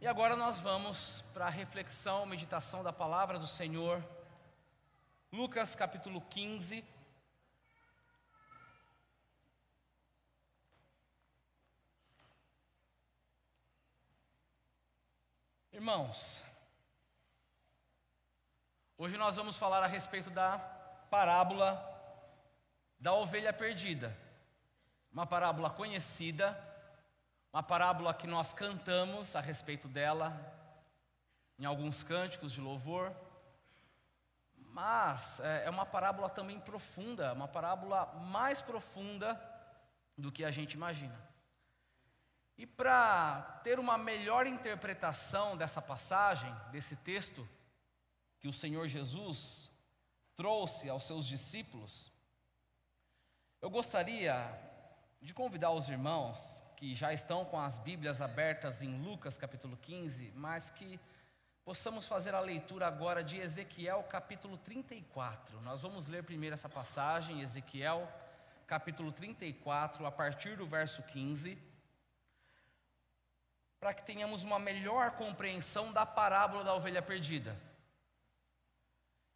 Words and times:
E 0.00 0.06
agora 0.06 0.36
nós 0.36 0.60
vamos 0.60 1.22
para 1.34 1.46
a 1.46 1.50
reflexão, 1.50 2.24
meditação 2.24 2.84
da 2.84 2.92
palavra 2.92 3.36
do 3.36 3.48
Senhor. 3.48 4.00
Lucas 5.32 5.74
capítulo 5.74 6.20
15. 6.20 6.84
Irmãos, 15.72 16.44
hoje 18.96 19.16
nós 19.16 19.34
vamos 19.34 19.56
falar 19.56 19.82
a 19.82 19.88
respeito 19.88 20.30
da 20.30 20.60
parábola 21.10 21.74
da 23.00 23.12
ovelha 23.14 23.52
perdida. 23.52 24.16
Uma 25.12 25.26
parábola 25.26 25.70
conhecida, 25.70 26.56
uma 27.52 27.62
parábola 27.62 28.12
que 28.12 28.26
nós 28.26 28.52
cantamos 28.52 29.34
a 29.34 29.40
respeito 29.40 29.88
dela, 29.88 30.36
em 31.58 31.64
alguns 31.64 32.02
cânticos 32.02 32.52
de 32.52 32.60
louvor, 32.60 33.14
mas 34.56 35.40
é, 35.40 35.64
é 35.64 35.70
uma 35.70 35.86
parábola 35.86 36.28
também 36.28 36.60
profunda, 36.60 37.32
uma 37.32 37.48
parábola 37.48 38.06
mais 38.30 38.60
profunda 38.60 39.40
do 40.16 40.30
que 40.30 40.44
a 40.44 40.50
gente 40.50 40.74
imagina. 40.74 41.18
E 42.56 42.66
para 42.66 43.60
ter 43.64 43.78
uma 43.78 43.96
melhor 43.96 44.46
interpretação 44.46 45.56
dessa 45.56 45.80
passagem, 45.80 46.54
desse 46.70 46.96
texto, 46.96 47.48
que 48.40 48.48
o 48.48 48.52
Senhor 48.52 48.86
Jesus 48.86 49.70
trouxe 50.36 50.88
aos 50.88 51.04
seus 51.04 51.26
discípulos, 51.26 52.12
eu 53.60 53.70
gostaria 53.70 54.56
de 55.20 55.34
convidar 55.34 55.72
os 55.72 55.88
irmãos 55.88 56.62
que 56.78 56.94
já 56.94 57.12
estão 57.12 57.44
com 57.44 57.58
as 57.58 57.76
Bíblias 57.76 58.20
abertas 58.20 58.82
em 58.82 59.02
Lucas 59.02 59.36
capítulo 59.36 59.76
15, 59.78 60.32
mas 60.36 60.70
que 60.70 61.00
possamos 61.64 62.06
fazer 62.06 62.36
a 62.36 62.40
leitura 62.40 62.86
agora 62.86 63.20
de 63.20 63.36
Ezequiel 63.36 64.04
capítulo 64.04 64.56
34. 64.58 65.60
Nós 65.62 65.80
vamos 65.80 66.06
ler 66.06 66.22
primeiro 66.22 66.54
essa 66.54 66.68
passagem, 66.68 67.40
Ezequiel 67.40 68.08
capítulo 68.64 69.10
34, 69.10 70.06
a 70.06 70.12
partir 70.12 70.56
do 70.56 70.68
verso 70.68 71.02
15, 71.02 71.58
para 73.80 73.92
que 73.92 74.04
tenhamos 74.04 74.44
uma 74.44 74.60
melhor 74.60 75.16
compreensão 75.16 75.92
da 75.92 76.06
parábola 76.06 76.62
da 76.62 76.76
ovelha 76.76 77.02
perdida. 77.02 77.60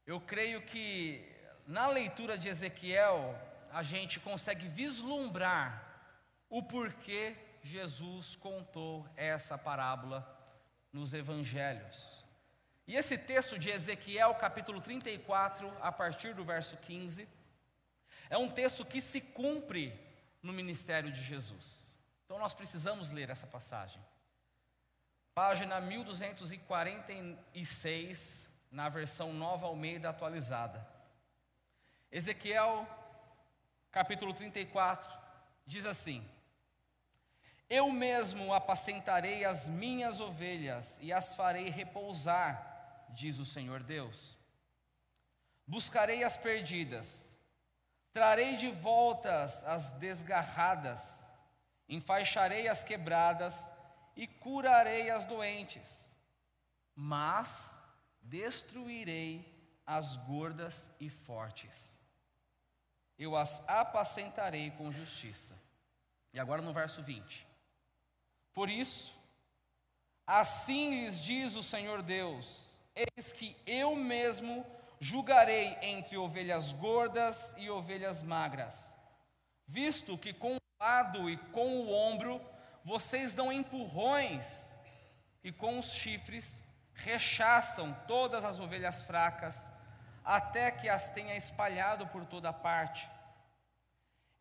Eu 0.07 0.21
creio 0.21 0.63
que 0.63 1.29
na 1.67 1.89
leitura 1.89 2.39
de 2.39 2.49
Ezequiel 2.49 3.37
a 3.73 3.83
gente 3.83 4.21
consegue 4.21 4.69
vislumbrar 4.69 5.92
o 6.53 6.63
porquê 6.63 7.37
Jesus 7.63 8.37
contou 8.37 9.09
essa 9.17 9.57
parábola 9.57 10.29
nos 10.93 11.15
evangelhos. 11.15 12.23
E 12.87 12.95
esse 12.95 13.17
texto 13.17 13.59
de 13.59 13.71
Ezequiel, 13.71 14.35
capítulo 14.35 14.79
34, 14.79 15.75
a 15.81 15.91
partir 15.91 16.35
do 16.35 16.45
verso 16.45 16.77
15, 16.77 17.27
é 18.29 18.37
um 18.37 18.51
texto 18.51 18.85
que 18.85 19.01
se 19.01 19.19
cumpre 19.19 19.99
no 20.43 20.53
ministério 20.53 21.11
de 21.11 21.23
Jesus. 21.23 21.97
Então 22.27 22.39
nós 22.39 22.53
precisamos 22.53 23.11
ler 23.11 23.31
essa 23.31 23.47
passagem. 23.47 24.05
Página 25.35 25.81
1246, 25.81 28.47
na 28.71 28.91
versão 28.91 29.33
Nova 29.33 29.69
Almeida 29.69 30.11
atualizada. 30.11 30.87
Ezequiel, 32.11 32.87
capítulo 33.91 34.35
34, 34.35 35.11
diz 35.67 35.87
assim: 35.87 36.31
eu 37.73 37.91
mesmo 37.91 38.53
apacentarei 38.53 39.47
as 39.47 39.71
minhas 39.71 40.21
ovelhas 40.21 40.99
e 41.01 41.11
as 41.11 41.35
farei 41.35 41.71
repousar, 41.71 43.07
diz 43.09 43.39
o 43.39 43.47
Senhor 43.47 43.83
Deus. 43.83 44.37
Buscarei 45.67 46.23
as 46.23 46.37
perdidas, 46.37 47.35
trarei 48.13 48.57
de 48.57 48.69
voltas 48.69 49.65
as 49.65 49.93
desgarradas, 49.93 51.27
enfaixarei 51.89 52.69
as 52.69 52.85
quebradas 52.85 53.73
e 54.15 54.27
curarei 54.27 55.09
as 55.09 55.25
doentes, 55.25 56.15
mas 56.95 57.81
destruirei 58.21 59.51
as 59.87 60.17
gordas 60.17 60.91
e 61.01 61.09
fortes. 61.09 61.99
Eu 63.19 63.35
as 63.35 63.67
apacentarei 63.67 64.71
com 64.73 64.93
justiça. 64.93 65.59
E 66.35 66.41
agora 66.41 66.61
no 66.61 66.73
verso 66.73 67.03
20. 67.03 67.52
Por 68.55 68.69
isso, 68.69 69.15
assim 70.27 71.01
lhes 71.01 71.21
diz 71.21 71.57
o 71.57 71.63
Senhor 71.63 72.03
Deus: 72.03 72.81
Eis 72.95 73.33
que 73.33 73.57
eu 73.67 73.97
mesmo 73.97 74.65
julgarei 75.01 75.77
entre 75.83 76.17
ovelhas 76.17 76.73
gordas 76.73 77.55
e 77.57 77.71
ovelhas 77.71 78.23
magras, 78.23 78.97
visto 79.67 80.19
que 80.19 80.33
com 80.33 80.57
o 80.57 80.61
lado 80.81 81.31
e 81.31 81.37
com 81.37 81.79
o 81.79 81.93
ombro 81.93 82.41
vocês 82.85 83.35
dão 83.35 83.53
empurrões, 83.53 84.73
e 85.43 85.51
com 85.51 85.79
os 85.79 85.93
chifres 85.93 86.63
rechaçam 86.95 87.97
todas 88.07 88.45
as 88.45 88.61
ovelhas 88.61 89.03
fracas, 89.03 89.71
até 90.25 90.71
que 90.71 90.89
as 90.89 91.11
tenha 91.11 91.37
espalhado 91.37 92.07
por 92.09 92.25
toda 92.27 92.53
parte. 92.53 93.11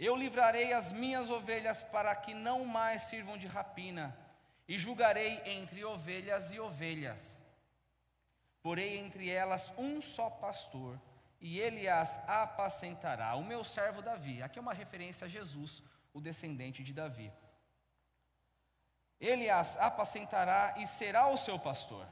Eu 0.03 0.15
livrarei 0.15 0.73
as 0.73 0.91
minhas 0.91 1.29
ovelhas 1.29 1.83
para 1.83 2.15
que 2.15 2.33
não 2.33 2.65
mais 2.65 3.03
sirvam 3.03 3.37
de 3.37 3.45
rapina, 3.45 4.17
e 4.67 4.75
julgarei 4.75 5.39
entre 5.45 5.85
ovelhas 5.85 6.51
e 6.51 6.59
ovelhas. 6.59 7.43
Porei 8.63 8.97
entre 8.97 9.29
elas 9.29 9.71
um 9.77 10.01
só 10.01 10.27
pastor, 10.27 10.99
e 11.39 11.59
ele 11.59 11.87
as 11.87 12.17
apacentará. 12.27 13.35
O 13.35 13.43
meu 13.43 13.63
servo 13.63 14.01
Davi. 14.01 14.41
Aqui 14.41 14.57
é 14.57 14.61
uma 14.61 14.73
referência 14.73 15.25
a 15.25 15.29
Jesus, 15.29 15.83
o 16.11 16.19
descendente 16.19 16.83
de 16.83 16.93
Davi. 16.93 17.31
Ele 19.19 19.51
as 19.51 19.77
apacentará 19.77 20.73
e 20.79 20.87
será 20.87 21.27
o 21.27 21.37
seu 21.37 21.59
pastor. 21.59 22.07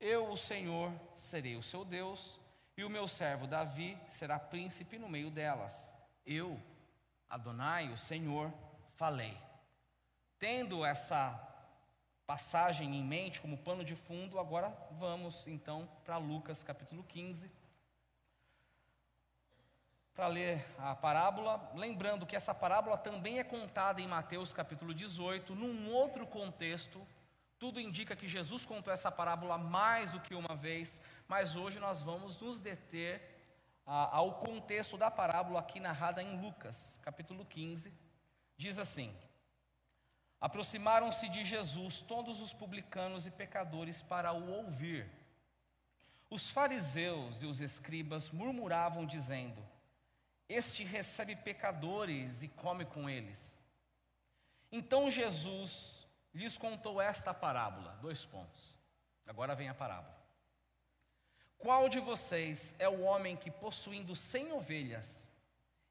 Eu, 0.00 0.30
o 0.30 0.38
Senhor, 0.38 0.90
serei 1.14 1.56
o 1.56 1.62
seu 1.62 1.84
Deus, 1.84 2.40
e 2.74 2.84
o 2.84 2.88
meu 2.88 3.06
servo 3.06 3.46
Davi 3.46 3.98
será 4.08 4.38
príncipe 4.38 4.98
no 4.98 5.10
meio 5.10 5.30
delas. 5.30 5.99
Eu, 6.24 6.60
Adonai, 7.28 7.90
o 7.92 7.96
Senhor, 7.96 8.52
falei. 8.96 9.36
Tendo 10.38 10.84
essa 10.84 11.48
passagem 12.26 12.94
em 12.94 13.02
mente 13.02 13.40
como 13.40 13.58
pano 13.58 13.84
de 13.84 13.96
fundo, 13.96 14.38
agora 14.38 14.72
vamos 14.92 15.46
então 15.48 15.88
para 16.04 16.16
Lucas 16.16 16.62
capítulo 16.62 17.02
15. 17.04 17.50
Para 20.14 20.26
ler 20.28 20.64
a 20.78 20.94
parábola, 20.94 21.72
lembrando 21.74 22.26
que 22.26 22.36
essa 22.36 22.54
parábola 22.54 22.96
também 22.96 23.38
é 23.38 23.44
contada 23.44 24.00
em 24.00 24.06
Mateus 24.06 24.52
capítulo 24.52 24.94
18, 24.94 25.54
num 25.54 25.90
outro 25.90 26.26
contexto. 26.26 27.04
Tudo 27.58 27.80
indica 27.80 28.14
que 28.16 28.28
Jesus 28.28 28.64
contou 28.64 28.92
essa 28.92 29.10
parábola 29.10 29.58
mais 29.58 30.10
do 30.10 30.20
que 30.20 30.34
uma 30.34 30.54
vez, 30.56 31.00
mas 31.26 31.56
hoje 31.56 31.78
nós 31.78 32.02
vamos 32.02 32.40
nos 32.40 32.60
deter 32.60 33.29
ao 33.92 34.34
contexto 34.34 34.96
da 34.96 35.10
parábola 35.10 35.58
aqui 35.58 35.80
narrada 35.80 36.22
em 36.22 36.40
Lucas, 36.40 37.00
capítulo 37.02 37.44
15, 37.44 37.92
diz 38.56 38.78
assim: 38.78 39.12
Aproximaram-se 40.40 41.28
de 41.28 41.44
Jesus 41.44 42.00
todos 42.00 42.40
os 42.40 42.52
publicanos 42.52 43.26
e 43.26 43.32
pecadores 43.32 44.00
para 44.00 44.32
o 44.32 44.48
ouvir. 44.48 45.10
Os 46.30 46.52
fariseus 46.52 47.42
e 47.42 47.46
os 47.46 47.60
escribas 47.60 48.30
murmuravam, 48.30 49.04
dizendo: 49.04 49.60
Este 50.48 50.84
recebe 50.84 51.34
pecadores 51.34 52.44
e 52.44 52.48
come 52.48 52.84
com 52.84 53.10
eles. 53.10 53.58
Então 54.70 55.10
Jesus 55.10 56.06
lhes 56.32 56.56
contou 56.56 57.02
esta 57.02 57.34
parábola, 57.34 57.98
dois 58.00 58.24
pontos. 58.24 58.78
Agora 59.26 59.56
vem 59.56 59.68
a 59.68 59.74
parábola. 59.74 60.19
Qual 61.60 61.90
de 61.90 62.00
vocês 62.00 62.74
é 62.78 62.88
o 62.88 63.02
homem 63.02 63.36
que, 63.36 63.50
possuindo 63.50 64.16
cem 64.16 64.50
ovelhas 64.50 65.30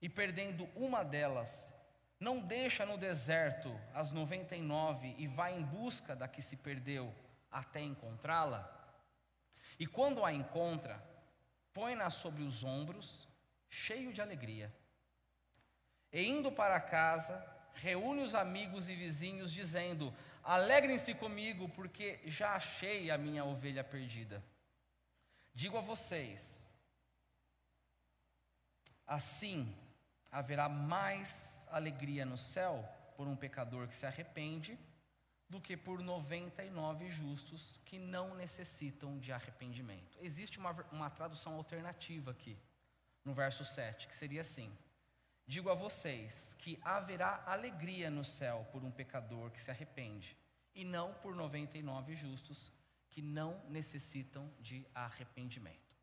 e 0.01 0.09
perdendo 0.09 0.67
uma 0.75 1.03
delas, 1.03 1.71
não 2.19 2.39
deixa 2.39 2.87
no 2.87 2.97
deserto 2.97 3.79
as 3.93 4.11
noventa 4.11 4.55
e 4.55 4.63
nove 4.63 5.13
e 5.19 5.27
vai 5.27 5.55
em 5.55 5.61
busca 5.61 6.15
da 6.15 6.27
que 6.27 6.41
se 6.41 6.57
perdeu 6.57 7.13
até 7.51 7.81
encontrá-la? 7.81 8.67
E 9.79 9.85
quando 9.85 10.25
a 10.25 10.33
encontra, 10.33 11.01
põe-na 11.71 12.09
sobre 12.09 12.41
os 12.41 12.63
ombros, 12.63 13.27
cheio 13.69 14.11
de 14.11 14.23
alegria. 14.23 14.73
E 16.11 16.25
indo 16.25 16.51
para 16.51 16.81
casa, 16.81 17.45
reúne 17.75 18.23
os 18.23 18.33
amigos 18.33 18.89
e 18.89 18.95
vizinhos, 18.95 19.53
dizendo: 19.53 20.11
Alegrem-se 20.43 21.13
comigo, 21.13 21.69
porque 21.69 22.19
já 22.25 22.55
achei 22.55 23.11
a 23.11 23.19
minha 23.19 23.45
ovelha 23.45 23.83
perdida. 23.83 24.43
Digo 25.61 25.77
a 25.77 25.81
vocês: 25.81 26.73
assim 29.05 29.75
haverá 30.31 30.69
mais 30.69 31.67
alegria 31.69 32.25
no 32.25 32.37
céu 32.37 32.87
por 33.17 33.27
um 33.27 33.35
pecador 33.35 33.85
que 33.89 33.93
se 33.93 34.05
arrepende 34.05 34.79
do 35.49 35.59
que 35.59 35.75
por 35.75 35.99
99 35.99 37.09
justos 37.09 37.81
que 37.83 37.99
não 37.99 38.33
necessitam 38.35 39.19
de 39.19 39.33
arrependimento. 39.33 40.17
Existe 40.21 40.57
uma, 40.59 40.71
uma 40.93 41.09
tradução 41.09 41.55
alternativa 41.55 42.31
aqui, 42.31 42.57
no 43.25 43.33
verso 43.33 43.65
7, 43.65 44.07
que 44.07 44.15
seria 44.15 44.39
assim: 44.39 44.71
Digo 45.45 45.69
a 45.69 45.73
vocês 45.73 46.55
que 46.57 46.79
haverá 46.83 47.43
alegria 47.45 48.09
no 48.09 48.23
céu 48.23 48.65
por 48.71 48.81
um 48.85 48.91
pecador 48.91 49.51
que 49.51 49.59
se 49.59 49.69
arrepende, 49.69 50.37
e 50.73 50.85
não 50.85 51.13
por 51.15 51.35
99 51.35 52.15
justos 52.15 52.71
que 53.09 53.21
não 53.21 53.61
necessitam 53.69 54.51
de 54.59 54.85
arrependimento. 54.93 55.95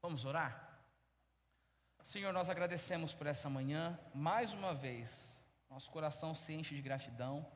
Vamos 0.00 0.24
orar? 0.24 0.80
Senhor, 2.02 2.32
nós 2.32 2.48
agradecemos 2.48 3.12
por 3.12 3.26
essa 3.26 3.50
manhã, 3.50 3.98
mais 4.14 4.54
uma 4.54 4.74
vez, 4.74 5.42
nosso 5.68 5.90
coração 5.90 6.34
se 6.34 6.54
enche 6.54 6.74
de 6.74 6.82
gratidão 6.82 7.46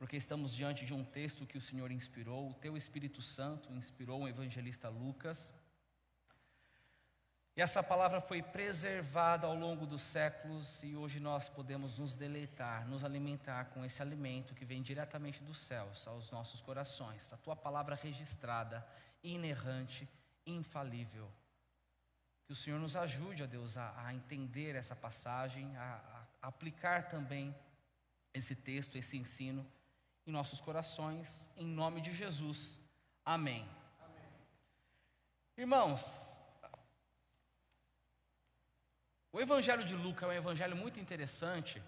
porque 0.00 0.16
estamos 0.16 0.56
diante 0.56 0.86
de 0.86 0.94
um 0.94 1.04
texto 1.04 1.46
que 1.46 1.58
o 1.58 1.60
Senhor 1.60 1.92
inspirou, 1.92 2.48
o 2.48 2.54
teu 2.54 2.74
Espírito 2.74 3.20
Santo 3.20 3.70
inspirou 3.74 4.22
o 4.22 4.28
evangelista 4.28 4.88
Lucas. 4.88 5.52
E 7.60 7.62
essa 7.62 7.82
palavra 7.82 8.22
foi 8.22 8.40
preservada 8.40 9.46
ao 9.46 9.54
longo 9.54 9.84
dos 9.84 10.00
séculos 10.00 10.82
e 10.82 10.96
hoje 10.96 11.20
nós 11.20 11.46
podemos 11.50 11.98
nos 11.98 12.14
deleitar, 12.14 12.88
nos 12.88 13.04
alimentar 13.04 13.66
com 13.66 13.84
esse 13.84 14.00
alimento 14.00 14.54
que 14.54 14.64
vem 14.64 14.80
diretamente 14.80 15.42
dos 15.42 15.58
céus 15.58 16.08
aos 16.08 16.30
nossos 16.30 16.62
corações. 16.62 17.30
A 17.34 17.36
tua 17.36 17.54
palavra 17.54 17.94
registrada, 17.94 18.82
inerrante, 19.22 20.08
infalível. 20.46 21.30
Que 22.46 22.52
o 22.54 22.56
Senhor 22.56 22.80
nos 22.80 22.96
ajude, 22.96 23.42
ó 23.42 23.46
Deus, 23.46 23.76
a, 23.76 24.06
a 24.06 24.14
entender 24.14 24.74
essa 24.74 24.96
passagem, 24.96 25.76
a, 25.76 26.00
a 26.40 26.48
aplicar 26.48 27.10
também 27.10 27.54
esse 28.32 28.54
texto, 28.54 28.96
esse 28.96 29.18
ensino 29.18 29.70
em 30.26 30.32
nossos 30.32 30.62
corações, 30.62 31.50
em 31.58 31.66
nome 31.66 32.00
de 32.00 32.10
Jesus. 32.10 32.80
Amém. 33.22 33.68
Amém. 34.00 34.30
Irmãos, 35.58 36.39
o 39.32 39.40
Evangelho 39.40 39.84
de 39.84 39.94
Lucas 39.94 40.28
é 40.28 40.32
um 40.32 40.36
evangelho 40.36 40.76
muito 40.76 40.98
interessante, 40.98 41.82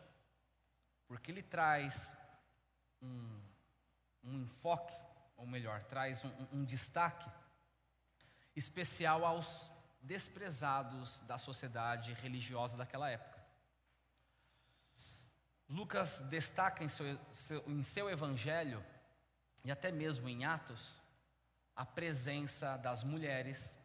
porque 1.09 1.31
ele 1.31 1.43
traz 1.43 2.17
um, 3.01 3.41
um 4.23 4.43
enfoque, 4.43 4.95
ou 5.37 5.47
melhor, 5.47 5.83
traz 5.85 6.25
um, 6.25 6.47
um 6.53 6.65
destaque 6.65 7.29
especial 8.55 9.25
aos 9.25 9.73
desprezados 10.01 11.21
da 11.23 11.39
sociedade 11.39 12.13
religiosa 12.15 12.77
daquela 12.77 13.11
época. 13.11 13.41
Lucas 15.69 16.21
destaca 16.23 16.85
em 16.85 16.89
seu, 16.89 17.19
seu, 17.33 17.65
em 17.67 17.83
seu 17.83 18.11
evangelho, 18.11 18.85
e 19.65 19.71
até 19.71 19.91
mesmo 19.91 20.29
em 20.29 20.45
Atos, 20.45 21.03
a 21.75 21.87
presença 21.87 22.77
das 22.77 23.03
mulheres, 23.03 23.79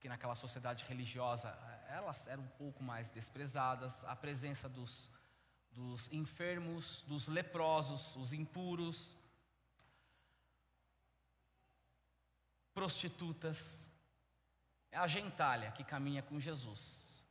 que 0.00 0.08
naquela 0.08 0.34
sociedade 0.34 0.84
religiosa 0.84 1.50
elas 1.88 2.26
eram 2.26 2.42
um 2.42 2.48
pouco 2.48 2.82
mais 2.82 3.10
desprezadas, 3.10 4.04
a 4.04 4.14
presença 4.14 4.68
dos, 4.68 5.10
dos 5.72 6.10
enfermos, 6.12 7.02
dos 7.02 7.28
leprosos, 7.28 8.14
os 8.16 8.32
impuros, 8.32 9.16
prostitutas, 12.72 13.88
a 14.92 15.06
gentalha 15.06 15.72
que 15.72 15.82
caminha 15.82 16.22
com 16.22 16.38
Jesus, 16.38 17.24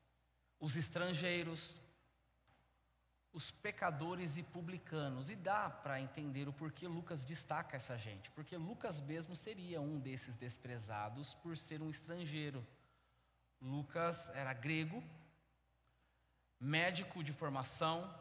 os 0.60 0.76
estrangeiros, 0.76 1.80
os 3.32 3.52
pecadores 3.52 4.38
e 4.38 4.44
publicanos. 4.44 5.30
E 5.30 5.36
dá 5.36 5.70
para 5.70 6.02
entender 6.02 6.48
o 6.48 6.54
porquê 6.54 6.88
Lucas 6.88 7.24
destaca 7.24 7.78
essa 7.78 7.98
gente, 7.98 8.32
porque 8.32 8.58
Lucas 8.58 9.00
mesmo 9.00 9.36
seria 9.36 9.80
um 9.80 10.00
desses 10.00 10.36
desprezados 10.36 11.36
por 11.36 11.56
ser 11.56 11.82
um 11.82 11.90
estrangeiro. 11.90 12.66
Lucas 13.62 14.30
era 14.32 14.54
grego, 14.54 15.04
médico 16.60 17.24
de 17.24 17.34
formação, 17.34 18.14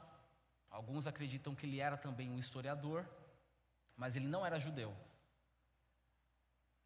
alguns 0.71 1.06
acreditam 1.06 1.55
que 1.55 1.67
ele 1.67 1.81
era 1.81 1.97
também 1.97 2.31
um 2.31 2.38
historiador, 2.38 3.09
mas 3.97 4.17
ele 4.17 4.27
não 4.27 4.44
era 4.44 4.59
judeu. 4.59 4.97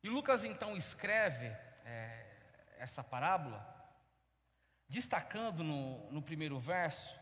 E 0.02 0.08
Lucas 0.08 0.44
então 0.44 0.76
escreve 0.76 1.46
é, 1.84 2.74
essa 2.78 3.04
parábola, 3.04 3.66
destacando 4.88 5.62
no, 5.62 6.10
no 6.10 6.22
primeiro 6.22 6.58
verso 6.58 7.18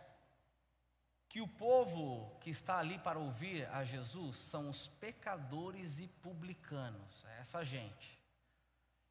que 1.28 1.40
o 1.42 1.48
povo 1.48 2.38
que 2.40 2.48
está 2.48 2.78
ali 2.78 2.98
para 2.98 3.18
ouvir 3.18 3.68
a 3.68 3.84
Jesus 3.84 4.36
são 4.36 4.70
os 4.70 4.88
pecadores 4.88 5.98
e 5.98 6.08
publicanos, 6.08 7.24
é 7.26 7.40
essa 7.40 7.62
gente. 7.62 8.17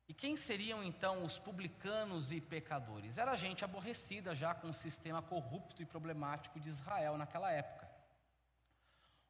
E 0.07 0.13
quem 0.13 0.37
seriam 0.37 0.81
então 0.81 1.25
os 1.25 1.37
publicanos 1.37 2.31
e 2.31 2.39
pecadores? 2.39 3.17
Era 3.17 3.35
gente 3.35 3.65
aborrecida 3.65 4.33
já 4.33 4.55
com 4.55 4.69
o 4.69 4.73
sistema 4.73 5.21
corrupto 5.21 5.81
e 5.81 5.85
problemático 5.85 6.59
de 6.59 6.69
Israel 6.69 7.17
naquela 7.17 7.51
época. 7.51 7.87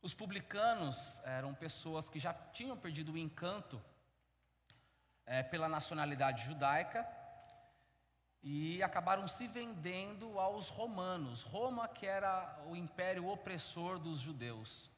Os 0.02 0.14
publicanos 0.14 1.20
eram 1.26 1.56
pessoas 1.56 2.10
que 2.10 2.20
já 2.20 2.32
tinham 2.34 2.78
perdido 2.78 3.14
o 3.14 3.18
encanto 3.18 3.82
é, 5.26 5.42
pela 5.42 5.68
nacionalidade 5.68 6.46
judaica 6.46 7.08
e 8.44 8.82
acabaram 8.84 9.28
se 9.28 9.48
vendendo 9.48 10.40
aos 10.40 10.70
romanos. 10.70 11.42
Roma, 11.42 11.88
que 11.88 12.06
era 12.06 12.64
o 12.68 12.76
império 12.76 13.28
opressor 13.28 13.98
dos 13.98 14.20
judeus. 14.20 14.92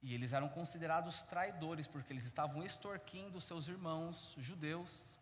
E 0.00 0.14
eles 0.14 0.32
eram 0.32 0.48
considerados 0.48 1.24
traidores, 1.24 1.86
porque 1.86 2.12
eles 2.12 2.24
estavam 2.24 2.62
extorquindo 2.62 3.40
seus 3.40 3.66
irmãos 3.66 4.34
judeus 4.38 5.18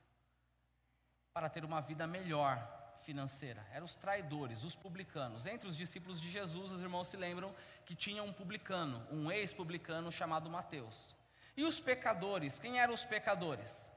para 1.32 1.48
ter 1.48 1.64
uma 1.64 1.80
vida 1.80 2.06
melhor 2.06 2.56
financeira. 3.02 3.66
Eram 3.72 3.86
os 3.86 3.96
traidores, 3.96 4.64
os 4.64 4.74
publicanos. 4.74 5.46
Entre 5.46 5.68
os 5.68 5.76
discípulos 5.76 6.20
de 6.20 6.30
Jesus, 6.30 6.72
os 6.72 6.82
irmãos 6.82 7.08
se 7.08 7.16
lembram 7.16 7.54
que 7.84 7.94
tinha 7.94 8.22
um 8.22 8.32
publicano, 8.32 9.06
um 9.10 9.30
ex-publicano 9.30 10.10
chamado 10.10 10.50
Mateus. 10.50 11.14
E 11.56 11.64
os 11.64 11.80
pecadores, 11.80 12.58
quem 12.58 12.80
eram 12.80 12.92
os 12.92 13.04
pecadores? 13.04 13.90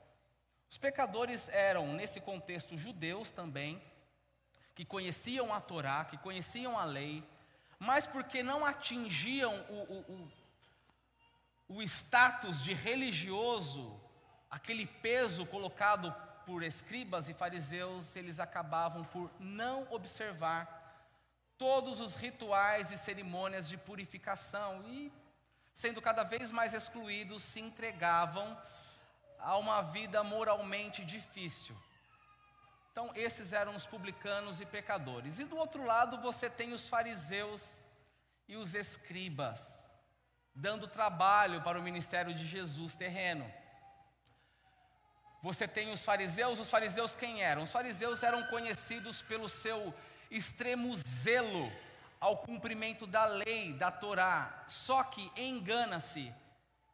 Os 0.69 0.77
pecadores 0.77 1.49
eram, 1.49 1.93
nesse 1.93 2.21
contexto, 2.21 2.77
judeus 2.77 3.31
também, 3.31 3.81
que 4.75 4.85
conheciam 4.85 5.53
a 5.53 5.59
Torá, 5.59 6.05
que 6.05 6.17
conheciam 6.17 6.77
a 6.77 6.85
lei, 6.85 7.27
mas 7.79 8.05
porque 8.05 8.43
não 8.43 8.65
atingiam 8.65 9.53
o, 9.69 9.73
o, 9.73 9.99
o, 10.13 10.31
o 11.69 11.83
status 11.83 12.61
de 12.63 12.73
religioso, 12.73 14.01
aquele 14.49 14.87
peso 14.87 15.45
colocado 15.45 16.13
por 16.43 16.63
escribas 16.63 17.29
e 17.29 17.33
fariseus, 17.33 18.15
eles 18.15 18.39
acabavam 18.39 19.03
por 19.03 19.29
não 19.39 19.87
observar 19.91 20.77
todos 21.59 22.01
os 22.01 22.15
rituais 22.15 22.91
e 22.91 22.97
cerimônias 22.97 23.69
de 23.69 23.77
purificação 23.77 24.81
e, 24.85 25.13
sendo 25.71 26.01
cada 26.01 26.23
vez 26.23 26.51
mais 26.51 26.73
excluídos, 26.73 27.43
se 27.43 27.59
entregavam 27.59 28.57
a 29.37 29.55
uma 29.55 29.81
vida 29.81 30.23
moralmente 30.23 31.05
difícil. 31.05 31.77
Então, 32.91 33.11
esses 33.15 33.53
eram 33.53 33.75
os 33.75 33.85
publicanos 33.85 34.59
e 34.59 34.65
pecadores. 34.65 35.37
E 35.37 35.45
do 35.45 35.55
outro 35.55 35.85
lado, 35.85 36.19
você 36.19 36.49
tem 36.49 36.73
os 36.73 36.87
fariseus 36.87 37.85
e 38.47 38.57
os 38.57 38.73
escribas, 38.73 39.88
dando 40.59 40.87
trabalho 40.87 41.61
para 41.61 41.79
o 41.79 41.81
ministério 41.81 42.33
de 42.33 42.45
Jesus 42.45 42.95
terreno. 42.95 43.49
Você 45.41 45.65
tem 45.67 45.89
os 45.91 46.01
fariseus, 46.01 46.59
os 46.59 46.69
fariseus 46.69 47.15
quem 47.15 47.41
eram? 47.41 47.63
Os 47.63 47.71
fariseus 47.71 48.23
eram 48.23 48.43
conhecidos 48.47 49.21
pelo 49.21 49.47
seu 49.47 49.93
extremo 50.29 50.93
zelo 50.97 51.71
ao 52.19 52.39
cumprimento 52.39 53.07
da 53.07 53.23
lei, 53.25 53.71
da 53.71 53.89
Torá. 53.89 54.65
Só 54.67 55.01
que 55.01 55.31
engana-se 55.37 56.33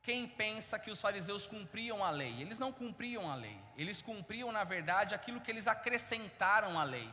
quem 0.03 0.27
pensa 0.27 0.77
que 0.77 0.91
os 0.91 1.01
fariseus 1.01 1.47
cumpriam 1.47 2.05
a 2.05 2.11
lei. 2.11 2.39
Eles 2.39 2.59
não 2.59 2.71
cumpriam 2.71 3.31
a 3.31 3.33
lei. 3.33 3.59
Eles 3.75 3.99
cumpriam, 3.99 4.51
na 4.51 4.63
verdade, 4.63 5.15
aquilo 5.15 5.41
que 5.41 5.49
eles 5.49 5.67
acrescentaram 5.67 6.79
à 6.79 6.83
lei. 6.83 7.11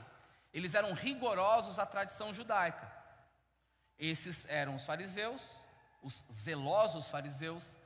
Eles 0.52 0.74
eram 0.74 0.92
rigorosos 0.92 1.78
à 1.78 1.86
tradição 1.86 2.34
judaica. 2.34 2.92
Esses 3.98 4.44
eram 4.46 4.74
os 4.74 4.84
fariseus, 4.84 5.61
os 6.02 6.24
zelosos 6.30 7.08
fariseus, 7.08 7.78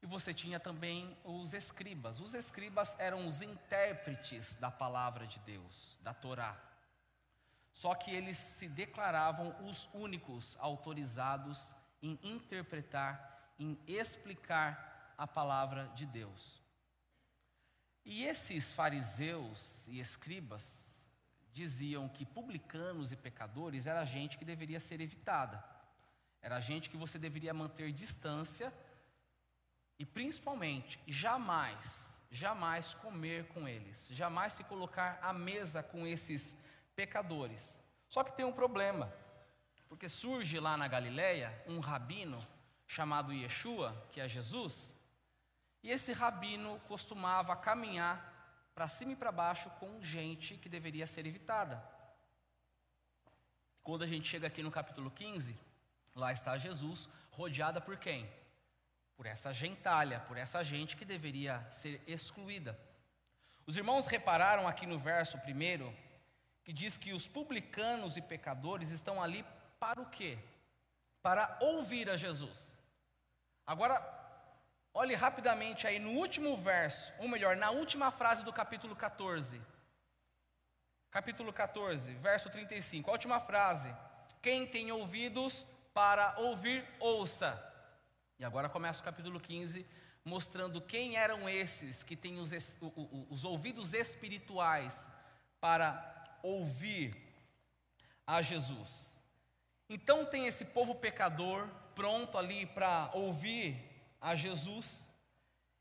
e 0.00 0.06
você 0.06 0.32
tinha 0.32 0.60
também 0.60 1.16
os 1.24 1.52
escribas. 1.52 2.20
Os 2.20 2.34
escribas 2.34 2.96
eram 2.98 3.26
os 3.26 3.42
intérpretes 3.42 4.54
da 4.56 4.70
palavra 4.70 5.26
de 5.26 5.40
Deus, 5.40 5.98
da 6.00 6.14
Torá. 6.14 6.56
Só 7.72 7.94
que 7.94 8.10
eles 8.10 8.36
se 8.36 8.68
declaravam 8.68 9.54
os 9.66 9.90
únicos 9.92 10.56
autorizados 10.60 11.74
em 12.00 12.18
interpretar 12.22 13.38
em 13.58 13.76
explicar 13.86 15.14
a 15.18 15.26
palavra 15.26 15.88
de 15.94 16.06
Deus. 16.06 16.62
E 18.04 18.24
esses 18.24 18.72
fariseus 18.72 19.88
e 19.88 19.98
escribas 19.98 21.06
diziam 21.52 22.08
que 22.08 22.24
publicanos 22.24 23.10
e 23.10 23.16
pecadores 23.16 23.86
era 23.86 24.04
gente 24.04 24.38
que 24.38 24.44
deveria 24.44 24.78
ser 24.78 25.00
evitada. 25.00 25.62
Era 26.40 26.60
gente 26.60 26.88
que 26.90 26.96
você 26.96 27.18
deveria 27.18 27.52
manter 27.52 27.92
distância 27.92 28.72
e 29.98 30.04
principalmente 30.04 31.00
jamais, 31.06 32.22
jamais 32.30 32.94
comer 32.94 33.48
com 33.48 33.66
eles, 33.66 34.08
jamais 34.12 34.52
se 34.52 34.62
colocar 34.64 35.18
à 35.20 35.32
mesa 35.32 35.82
com 35.82 36.06
esses 36.06 36.56
pecadores. 36.94 37.82
Só 38.08 38.22
que 38.22 38.36
tem 38.36 38.46
um 38.46 38.52
problema, 38.52 39.12
porque 39.88 40.08
surge 40.08 40.58
lá 40.60 40.76
na 40.76 40.86
Galileia 40.86 41.62
um 41.66 41.80
rabino 41.80 42.38
chamado 42.86 43.32
Yeshua, 43.32 43.90
que 44.12 44.20
é 44.20 44.28
Jesus, 44.28 44.94
e 45.82 45.90
esse 45.90 46.12
rabino 46.12 46.80
costumava 46.88 47.54
caminhar 47.56 48.70
para 48.74 48.88
cima 48.88 49.12
e 49.12 49.16
para 49.16 49.32
baixo 49.32 49.68
com 49.80 50.00
gente 50.00 50.56
que 50.56 50.68
deveria 50.68 51.06
ser 51.06 51.26
evitada. 51.26 51.82
Quando 53.82 54.04
a 54.04 54.06
gente 54.06 54.28
chega 54.28 54.46
aqui 54.46 54.62
no 54.62 54.70
capítulo 54.70 55.10
15, 55.10 55.58
lá 56.18 56.32
está 56.32 56.58
Jesus, 56.58 57.08
rodeada 57.30 57.80
por 57.80 57.96
quem? 57.96 58.28
Por 59.16 59.26
essa 59.26 59.52
gentalha, 59.52 60.20
por 60.20 60.36
essa 60.36 60.62
gente 60.62 60.96
que 60.96 61.04
deveria 61.04 61.64
ser 61.70 62.02
excluída. 62.06 62.78
Os 63.66 63.76
irmãos 63.76 64.06
repararam 64.06 64.66
aqui 64.66 64.86
no 64.86 64.98
verso 64.98 65.38
primeiro, 65.38 65.94
que 66.64 66.72
diz 66.72 66.98
que 66.98 67.12
os 67.12 67.28
publicanos 67.28 68.16
e 68.16 68.22
pecadores 68.22 68.90
estão 68.90 69.22
ali 69.22 69.44
para 69.78 70.00
o 70.00 70.10
quê? 70.10 70.38
Para 71.22 71.56
ouvir 71.60 72.10
a 72.10 72.16
Jesus. 72.16 72.78
Agora, 73.66 73.96
olhe 74.92 75.14
rapidamente 75.14 75.86
aí 75.86 75.98
no 75.98 76.10
último 76.10 76.56
verso, 76.56 77.12
ou 77.18 77.28
melhor, 77.28 77.56
na 77.56 77.70
última 77.70 78.10
frase 78.10 78.44
do 78.44 78.52
capítulo 78.52 78.96
14. 78.96 79.60
Capítulo 81.10 81.52
14, 81.52 82.14
verso 82.14 82.50
35, 82.50 83.08
a 83.08 83.12
última 83.12 83.40
frase. 83.40 83.94
Quem 84.42 84.66
tem 84.66 84.92
ouvidos 84.92 85.64
para 85.98 86.38
ouvir, 86.38 86.86
ouça. 87.00 87.60
E 88.38 88.44
agora 88.44 88.68
começa 88.68 89.00
o 89.00 89.04
capítulo 89.04 89.40
15, 89.40 89.84
mostrando 90.24 90.80
quem 90.80 91.16
eram 91.16 91.48
esses 91.48 92.04
que 92.04 92.14
têm 92.14 92.38
os, 92.38 92.52
os 93.28 93.44
ouvidos 93.44 93.94
espirituais 93.94 95.10
para 95.60 96.38
ouvir 96.40 97.16
a 98.24 98.40
Jesus. 98.40 99.18
Então 99.88 100.24
tem 100.24 100.46
esse 100.46 100.66
povo 100.66 100.94
pecador 100.94 101.66
pronto 101.96 102.38
ali 102.38 102.64
para 102.64 103.10
ouvir 103.12 103.76
a 104.20 104.36
Jesus. 104.36 105.08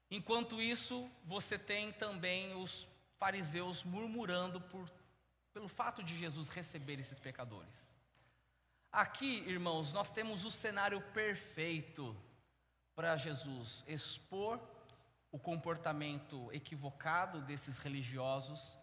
Enquanto 0.10 0.60
isso, 0.60 1.08
você 1.26 1.60
tem 1.60 1.92
também 1.94 2.56
os 2.56 2.90
fariseus 3.20 3.84
murmurando 3.84 4.60
por, 4.60 4.92
pelo 5.54 5.68
fato 5.68 6.02
de 6.02 6.18
Jesus 6.18 6.50
receber 6.50 7.00
esses 7.00 7.20
pecadores. 7.20 7.97
Aqui, 8.98 9.44
irmãos, 9.46 9.94
nós 9.94 10.10
temos 10.10 10.44
o 10.44 10.50
cenário 10.50 11.00
perfeito 11.14 12.18
para 12.96 13.16
Jesus 13.16 13.84
expor 13.88 14.60
o 15.32 15.38
comportamento 15.38 16.50
equivocado 16.52 17.40
desses 17.42 17.78
religiosos 17.78 18.80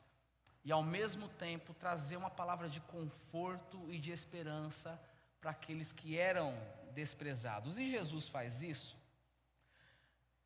e, 0.65 0.71
ao 0.71 0.85
mesmo 0.85 1.29
tempo, 1.31 1.75
trazer 1.75 2.17
uma 2.17 2.31
palavra 2.31 2.69
de 2.69 2.81
conforto 2.83 3.93
e 3.93 3.99
de 3.99 4.13
esperança 4.13 5.03
para 5.41 5.51
aqueles 5.51 5.91
que 5.91 6.17
eram 6.17 6.57
desprezados. 6.93 7.77
E 7.77 7.91
Jesus 7.91 8.29
faz 8.29 8.63
isso 8.63 8.97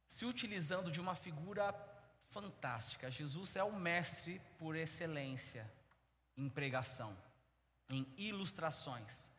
se 0.07 0.25
utilizando 0.25 0.91
de 0.91 0.99
uma 0.99 1.15
figura 1.15 1.75
fantástica. 2.31 3.11
Jesus 3.11 3.55
é 3.55 3.63
o 3.63 3.79
mestre 3.79 4.41
por 4.57 4.75
excelência 4.77 5.71
em 6.39 6.49
pregação, 6.49 7.15
em 7.91 8.11
ilustrações. 8.17 9.31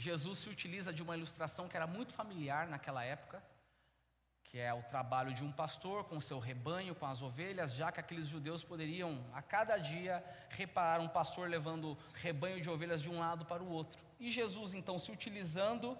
Jesus 0.00 0.38
se 0.38 0.48
utiliza 0.48 0.94
de 0.94 1.02
uma 1.02 1.14
ilustração 1.14 1.68
que 1.68 1.76
era 1.76 1.86
muito 1.86 2.14
familiar 2.14 2.66
naquela 2.66 3.04
época, 3.04 3.42
que 4.42 4.58
é 4.58 4.72
o 4.72 4.82
trabalho 4.84 5.34
de 5.34 5.44
um 5.44 5.52
pastor 5.52 6.04
com 6.04 6.18
seu 6.18 6.38
rebanho, 6.38 6.94
com 6.94 7.04
as 7.04 7.20
ovelhas, 7.20 7.74
já 7.74 7.92
que 7.92 8.00
aqueles 8.00 8.26
judeus 8.26 8.64
poderiam 8.64 9.22
a 9.34 9.42
cada 9.42 9.76
dia 9.76 10.24
reparar 10.48 11.02
um 11.02 11.08
pastor 11.08 11.50
levando 11.50 11.98
rebanho 12.14 12.62
de 12.62 12.70
ovelhas 12.70 13.02
de 13.02 13.10
um 13.10 13.18
lado 13.18 13.44
para 13.44 13.62
o 13.62 13.68
outro. 13.68 14.02
E 14.18 14.30
Jesus, 14.30 14.72
então, 14.72 14.98
se 14.98 15.12
utilizando 15.12 15.98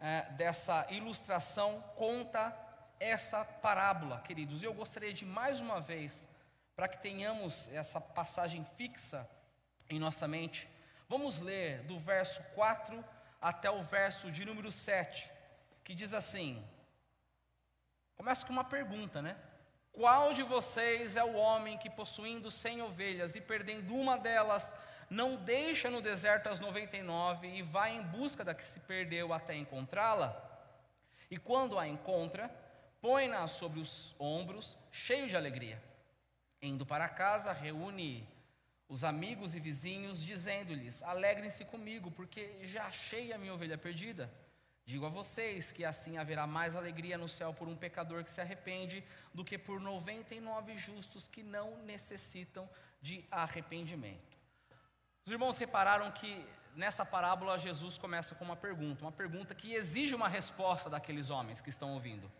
é, 0.00 0.22
dessa 0.32 0.84
ilustração, 0.90 1.80
conta 1.94 2.52
essa 2.98 3.44
parábola, 3.44 4.20
queridos. 4.22 4.62
E 4.62 4.66
eu 4.66 4.74
gostaria 4.74 5.14
de 5.14 5.24
mais 5.24 5.60
uma 5.60 5.80
vez, 5.80 6.28
para 6.74 6.88
que 6.88 7.00
tenhamos 7.00 7.68
essa 7.68 8.00
passagem 8.00 8.64
fixa 8.76 9.30
em 9.88 10.00
nossa 10.00 10.26
mente, 10.26 10.68
vamos 11.08 11.38
ler 11.38 11.84
do 11.84 12.00
verso 12.00 12.42
4 12.56 13.11
até 13.42 13.68
o 13.68 13.82
verso 13.82 14.30
de 14.30 14.44
número 14.44 14.70
7, 14.70 15.28
que 15.82 15.94
diz 15.94 16.14
assim: 16.14 16.64
começa 18.16 18.46
com 18.46 18.52
uma 18.52 18.64
pergunta, 18.64 19.20
né? 19.20 19.36
Qual 19.90 20.32
de 20.32 20.42
vocês 20.42 21.16
é 21.16 21.24
o 21.24 21.34
homem 21.34 21.76
que, 21.76 21.90
possuindo 21.90 22.50
cem 22.50 22.80
ovelhas 22.80 23.34
e 23.34 23.40
perdendo 23.40 23.94
uma 23.94 24.16
delas, 24.16 24.74
não 25.10 25.36
deixa 25.36 25.90
no 25.90 26.00
deserto 26.00 26.48
as 26.48 26.60
noventa 26.60 26.96
e 26.96 27.02
nove 27.02 27.46
e 27.48 27.60
vai 27.60 27.94
em 27.94 28.02
busca 28.02 28.42
da 28.42 28.54
que 28.54 28.64
se 28.64 28.80
perdeu 28.80 29.34
até 29.34 29.54
encontrá-la? 29.54 30.50
E 31.30 31.36
quando 31.36 31.78
a 31.78 31.86
encontra, 31.86 32.50
põe-na 33.02 33.46
sobre 33.48 33.80
os 33.80 34.14
ombros, 34.18 34.78
cheio 34.90 35.28
de 35.28 35.36
alegria. 35.36 35.82
Indo 36.62 36.86
para 36.86 37.08
casa, 37.08 37.52
reúne 37.52 38.26
os 38.92 39.04
amigos 39.04 39.54
e 39.54 39.60
vizinhos, 39.68 40.22
dizendo-lhes: 40.22 41.02
Alegrem-se 41.02 41.64
comigo, 41.64 42.10
porque 42.10 42.42
já 42.62 42.84
achei 42.84 43.32
a 43.32 43.38
minha 43.38 43.54
ovelha 43.54 43.78
perdida. 43.78 44.30
Digo 44.84 45.06
a 45.06 45.08
vocês 45.08 45.72
que 45.72 45.82
assim 45.82 46.18
haverá 46.18 46.46
mais 46.46 46.76
alegria 46.76 47.16
no 47.16 47.26
céu 47.26 47.54
por 47.54 47.66
um 47.68 47.76
pecador 47.84 48.22
que 48.22 48.30
se 48.30 48.42
arrepende 48.42 49.02
do 49.32 49.44
que 49.44 49.56
por 49.56 49.80
99 49.80 50.76
justos 50.76 51.26
que 51.26 51.42
não 51.42 51.82
necessitam 51.84 52.68
de 53.00 53.24
arrependimento. 53.30 54.36
Os 55.24 55.32
irmãos 55.32 55.56
repararam 55.56 56.10
que 56.10 56.46
nessa 56.74 57.06
parábola 57.06 57.56
Jesus 57.56 57.96
começa 57.96 58.34
com 58.34 58.44
uma 58.44 58.56
pergunta, 58.56 59.04
uma 59.04 59.12
pergunta 59.12 59.54
que 59.54 59.72
exige 59.72 60.14
uma 60.14 60.28
resposta 60.28 60.90
daqueles 60.90 61.30
homens 61.30 61.62
que 61.62 61.70
estão 61.70 61.94
ouvindo. 61.94 62.30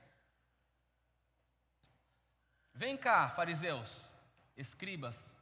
Vem 2.74 2.94
cá, 2.94 3.30
fariseus, 3.30 4.12
escribas. 4.54 5.40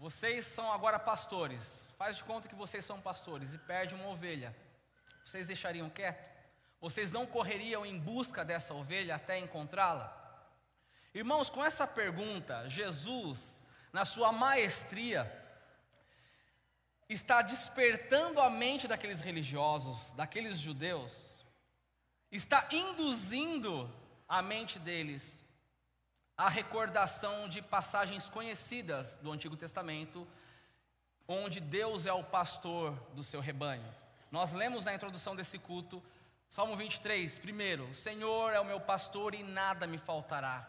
Vocês 0.00 0.46
são 0.46 0.72
agora 0.72 0.98
pastores. 0.98 1.92
Faz 1.98 2.16
de 2.16 2.24
conta 2.24 2.48
que 2.48 2.54
vocês 2.54 2.82
são 2.86 2.98
pastores 2.98 3.52
e 3.52 3.58
perde 3.58 3.94
uma 3.94 4.08
ovelha. 4.08 4.56
Vocês 5.22 5.46
deixariam 5.46 5.90
quieto? 5.90 6.26
Vocês 6.80 7.12
não 7.12 7.26
correriam 7.26 7.84
em 7.84 7.98
busca 7.98 8.42
dessa 8.42 8.72
ovelha 8.72 9.16
até 9.16 9.38
encontrá-la? 9.38 10.08
Irmãos, 11.12 11.50
com 11.50 11.62
essa 11.62 11.86
pergunta, 11.86 12.66
Jesus, 12.66 13.62
na 13.92 14.06
sua 14.06 14.32
maestria, 14.32 15.30
está 17.06 17.42
despertando 17.42 18.40
a 18.40 18.48
mente 18.48 18.88
daqueles 18.88 19.20
religiosos, 19.20 20.14
daqueles 20.14 20.56
judeus, 20.56 21.44
está 22.32 22.66
induzindo 22.72 23.92
à 24.26 24.40
mente 24.40 24.78
deles 24.78 25.44
a 26.40 26.48
recordação 26.48 27.46
de 27.46 27.60
passagens 27.60 28.30
conhecidas 28.30 29.18
do 29.18 29.30
Antigo 29.30 29.58
Testamento, 29.58 30.26
onde 31.28 31.60
Deus 31.60 32.06
é 32.06 32.12
o 32.14 32.24
pastor 32.24 32.94
do 33.14 33.22
seu 33.22 33.40
rebanho. 33.40 33.84
Nós 34.30 34.54
lemos 34.54 34.86
na 34.86 34.94
introdução 34.94 35.36
desse 35.36 35.58
culto, 35.58 36.02
Salmo 36.48 36.74
23, 36.78 37.38
primeiro: 37.40 37.84
O 37.90 37.94
Senhor 37.94 38.54
é 38.54 38.58
o 38.58 38.64
meu 38.64 38.80
pastor 38.80 39.34
e 39.34 39.42
nada 39.42 39.86
me 39.86 39.98
faltará. 39.98 40.66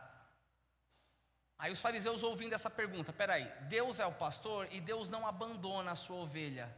Aí 1.58 1.72
os 1.72 1.80
fariseus 1.80 2.22
ouvindo 2.22 2.52
essa 2.52 2.70
pergunta, 2.70 3.14
peraí, 3.14 3.50
Deus 3.70 4.02
é 4.02 4.06
o 4.06 4.12
pastor 4.12 4.68
e 4.72 4.82
Deus 4.82 5.10
não 5.10 5.26
abandona 5.26 5.92
a 5.92 5.96
sua 5.96 6.18
ovelha. 6.18 6.70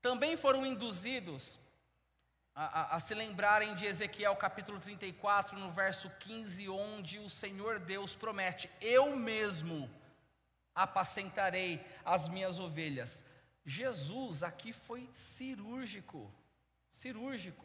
Também 0.00 0.38
foram 0.38 0.64
induzidos 0.64 1.60
a, 2.54 2.64
a, 2.64 2.96
a, 2.96 3.00
se 3.00 3.14
lembrarem 3.14 3.74
de 3.74 3.86
Ezequiel 3.86 4.36
capítulo 4.36 4.78
34, 4.78 5.58
no 5.58 5.70
verso 5.72 6.10
15, 6.20 6.68
onde 6.68 7.18
o 7.18 7.28
Senhor 7.28 7.78
Deus 7.78 8.14
promete: 8.14 8.70
Eu 8.80 9.16
mesmo 9.16 9.90
apacentarei 10.74 11.84
as 12.04 12.28
minhas 12.28 12.58
ovelhas. 12.58 13.24
Jesus 13.64 14.42
aqui 14.42 14.72
foi 14.72 15.08
cirúrgico, 15.12 16.32
cirúrgico. 16.90 17.64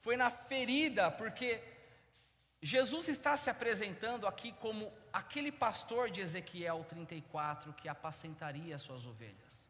Foi 0.00 0.16
na 0.16 0.30
ferida, 0.30 1.10
porque 1.10 1.62
Jesus 2.60 3.08
está 3.08 3.36
se 3.36 3.50
apresentando 3.50 4.26
aqui 4.26 4.52
como 4.52 4.92
aquele 5.12 5.52
pastor 5.52 6.10
de 6.10 6.20
Ezequiel 6.20 6.84
34 6.88 7.72
que 7.74 7.88
apacentaria 7.88 8.74
as 8.74 8.82
suas 8.82 9.04
ovelhas, 9.04 9.68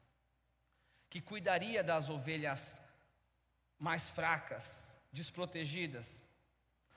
que 1.11 1.21
cuidaria 1.21 1.83
das 1.83 2.09
ovelhas 2.09 2.83
mais 3.83 4.09
fracas, 4.09 4.97
desprotegidas, 5.12 6.23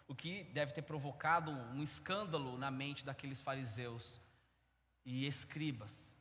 o 0.07 0.13
que 0.13 0.43
deve 0.43 0.71
ter 0.71 0.83
provocado 0.83 1.49
um 1.49 1.81
escândalo 1.81 2.59
na 2.59 2.69
mente 2.69 3.03
daqueles 3.03 3.41
fariseus 3.41 4.21
e 5.03 5.25
escribas. 5.25 6.15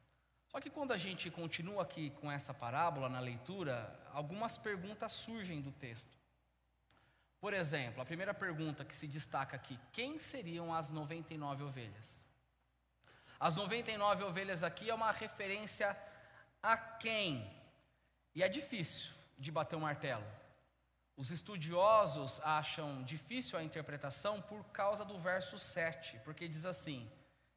Só 0.48 0.58
que 0.58 0.70
quando 0.70 0.92
a 0.92 0.96
gente 0.96 1.30
continua 1.30 1.82
aqui 1.82 2.08
com 2.18 2.32
essa 2.32 2.54
parábola 2.54 3.10
na 3.10 3.20
leitura, 3.20 3.94
algumas 4.10 4.56
perguntas 4.56 5.12
surgem 5.12 5.60
do 5.60 5.70
texto. 5.70 6.16
Por 7.38 7.52
exemplo, 7.52 8.00
a 8.00 8.06
primeira 8.06 8.32
pergunta 8.32 8.86
que 8.86 8.96
se 8.96 9.06
destaca 9.06 9.56
aqui: 9.56 9.78
quem 9.92 10.18
seriam 10.18 10.72
as 10.72 10.90
99 10.90 11.62
ovelhas? 11.62 12.26
As 13.38 13.54
99 13.54 14.24
ovelhas 14.24 14.64
aqui 14.64 14.88
é 14.88 14.94
uma 14.94 15.12
referência 15.12 15.94
a 16.62 16.74
quem? 16.74 17.54
E 18.34 18.42
é 18.42 18.48
difícil 18.48 19.12
de 19.38 19.52
bater 19.52 19.76
o 19.76 19.78
um 19.78 19.82
martelo. 19.82 20.24
Os 21.16 21.30
estudiosos 21.30 22.40
acham 22.40 23.02
difícil 23.04 23.58
a 23.58 23.62
interpretação 23.62 24.42
por 24.42 24.64
causa 24.66 25.04
do 25.04 25.18
verso 25.18 25.58
7, 25.58 26.18
porque 26.24 26.48
diz 26.48 26.66
assim: 26.66 27.08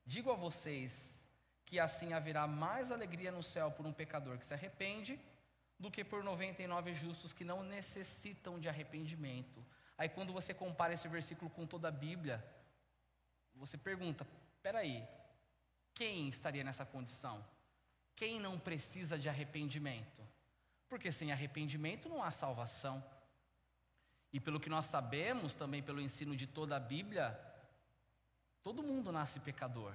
Digo 0.05 0.31
a 0.31 0.35
vocês 0.35 1.27
que 1.65 1.79
assim 1.79 2.13
haverá 2.13 2.47
mais 2.47 2.91
alegria 2.91 3.31
no 3.31 3.43
céu 3.43 3.71
por 3.71 3.85
um 3.85 3.91
pecador 3.91 4.37
que 4.37 4.45
se 4.45 4.53
arrepende 4.53 5.19
do 5.79 5.91
que 5.91 6.03
por 6.03 6.23
99 6.23 6.93
justos 6.93 7.33
que 7.33 7.43
não 7.43 7.63
necessitam 7.63 8.59
de 8.59 8.69
arrependimento. 8.69 9.65
Aí 9.97 10.07
quando 10.07 10.31
você 10.31 10.53
compara 10.53 10.93
esse 10.93 11.07
versículo 11.07 11.49
com 11.49 11.65
toda 11.65 11.87
a 11.87 11.91
Bíblia, 11.91 12.43
você 13.55 13.77
pergunta: 13.77 14.25
peraí, 14.61 15.05
quem 15.93 16.29
estaria 16.29 16.63
nessa 16.63 16.85
condição? 16.85 17.43
Quem 18.15 18.39
não 18.39 18.59
precisa 18.59 19.17
de 19.17 19.27
arrependimento? 19.27 20.25
Porque 20.87 21.11
sem 21.11 21.31
arrependimento 21.31 22.07
não 22.07 22.23
há 22.23 22.31
salvação. 22.31 23.03
E 24.31 24.39
pelo 24.39 24.59
que 24.59 24.69
nós 24.69 24.85
sabemos, 24.85 25.55
também 25.55 25.81
pelo 25.81 26.01
ensino 26.01 26.35
de 26.35 26.45
toda 26.45 26.75
a 26.75 26.79
Bíblia, 26.79 27.39
todo 28.61 28.83
mundo 28.83 29.11
nasce 29.11 29.39
pecador. 29.39 29.93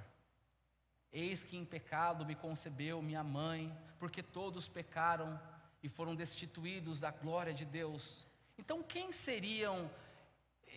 Eis 1.12 1.44
que 1.44 1.56
em 1.56 1.64
pecado 1.64 2.24
me 2.24 2.34
concebeu 2.34 3.02
minha 3.02 3.22
mãe, 3.22 3.76
porque 3.98 4.22
todos 4.22 4.68
pecaram 4.68 5.38
e 5.82 5.88
foram 5.88 6.14
destituídos 6.14 7.00
da 7.00 7.10
glória 7.10 7.52
de 7.52 7.64
Deus. 7.64 8.26
Então, 8.56 8.82
quem 8.82 9.12
seriam 9.12 9.90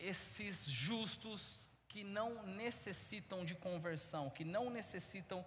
esses 0.04 0.66
justos 0.66 1.70
que 1.88 2.04
não 2.04 2.46
necessitam 2.46 3.46
de 3.46 3.56
conversão, 3.56 4.30
que 4.30 4.44
não 4.44 4.70
necessitam 4.70 5.46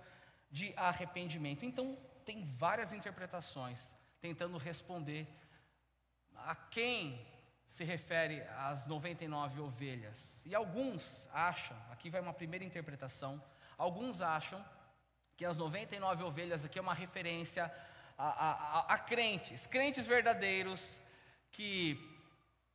de 0.51 0.73
arrependimento? 0.77 1.67
Então, 1.67 1.99
tem 2.25 2.47
várias 2.57 2.93
interpretações 2.93 3.95
tentando 4.21 4.57
responder 4.57 5.27
a 6.35 6.55
quem 6.55 7.27
se 7.69 7.85
refere 7.85 8.43
as 8.57 8.87
99 8.87 9.61
ovelhas. 9.61 10.43
E 10.47 10.55
alguns 10.55 11.29
acham, 11.35 11.77
aqui 11.91 12.09
vai 12.09 12.19
uma 12.19 12.33
primeira 12.33 12.65
interpretação, 12.65 13.41
alguns 13.77 14.23
acham 14.23 14.65
que 15.37 15.45
as 15.45 15.59
99 15.59 16.25
ovelhas 16.25 16.65
aqui 16.65 16.79
é 16.79 16.83
uma 16.83 16.95
referência 16.95 17.71
a, 18.17 18.25
a, 18.27 18.95
a, 18.95 18.99
crentes, 18.99 19.67
crentes 19.67 20.07
verdadeiros 20.07 20.99
que 21.53 21.97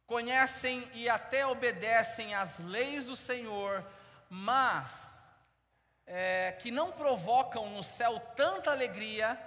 conhecem 0.05 0.88
e 0.93 1.09
até 1.09 1.45
obedecem 1.45 2.35
às 2.35 2.59
leis 2.59 3.07
do 3.07 3.15
Senhor, 3.15 3.83
mas 4.29 5.27
é, 6.05 6.51
que 6.62 6.69
não 6.69 6.91
provocam 6.91 7.67
no 7.71 7.81
céu 7.81 8.19
tanta 8.35 8.69
alegria 8.69 9.41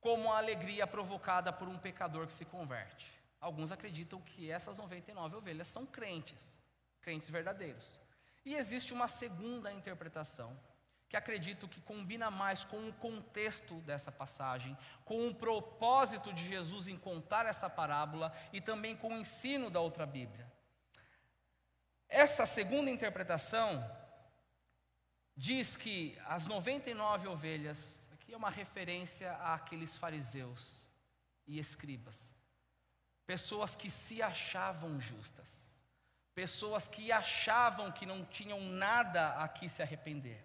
como 0.00 0.32
a 0.32 0.38
alegria 0.38 0.84
provocada 0.84 1.52
por 1.52 1.68
um 1.68 1.78
pecador 1.78 2.26
que 2.26 2.32
se 2.32 2.44
converte. 2.44 3.21
Alguns 3.42 3.72
acreditam 3.72 4.20
que 4.20 4.48
essas 4.48 4.76
99 4.76 5.34
ovelhas 5.34 5.66
são 5.66 5.84
crentes, 5.84 6.60
crentes 7.00 7.28
verdadeiros. 7.28 8.00
E 8.44 8.54
existe 8.54 8.94
uma 8.94 9.08
segunda 9.08 9.72
interpretação 9.72 10.56
que 11.08 11.16
acredito 11.16 11.68
que 11.68 11.80
combina 11.80 12.30
mais 12.30 12.62
com 12.64 12.88
o 12.88 12.92
contexto 12.92 13.74
dessa 13.80 14.12
passagem, 14.12 14.78
com 15.04 15.26
o 15.26 15.34
propósito 15.34 16.32
de 16.32 16.46
Jesus 16.46 16.86
em 16.86 16.96
contar 16.96 17.44
essa 17.44 17.68
parábola 17.68 18.32
e 18.52 18.60
também 18.60 18.96
com 18.96 19.08
o 19.08 19.18
ensino 19.18 19.68
da 19.68 19.80
outra 19.80 20.06
Bíblia. 20.06 20.50
Essa 22.08 22.46
segunda 22.46 22.92
interpretação 22.92 23.84
diz 25.36 25.76
que 25.76 26.16
as 26.26 26.46
99 26.46 27.26
ovelhas, 27.26 28.08
aqui 28.12 28.32
é 28.32 28.36
uma 28.36 28.50
referência 28.50 29.32
àqueles 29.32 29.96
fariseus 29.96 30.86
e 31.44 31.58
escribas, 31.58 32.32
pessoas 33.32 33.74
que 33.74 33.88
se 33.88 34.20
achavam 34.20 35.00
justas, 35.00 35.74
pessoas 36.34 36.86
que 36.86 37.10
achavam 37.10 37.90
que 37.90 38.04
não 38.04 38.26
tinham 38.26 38.60
nada 38.60 39.30
a 39.42 39.48
que 39.48 39.70
se 39.70 39.80
arrepender. 39.82 40.44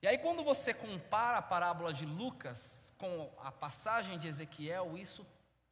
E 0.00 0.06
aí, 0.06 0.16
quando 0.16 0.42
você 0.42 0.72
compara 0.72 1.36
a 1.36 1.42
parábola 1.42 1.92
de 1.92 2.06
Lucas 2.06 2.94
com 2.96 3.30
a 3.38 3.52
passagem 3.52 4.18
de 4.18 4.28
Ezequiel, 4.28 4.96
isso 4.96 5.26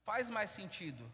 faz 0.04 0.30
mais 0.30 0.50
sentido. 0.50 1.10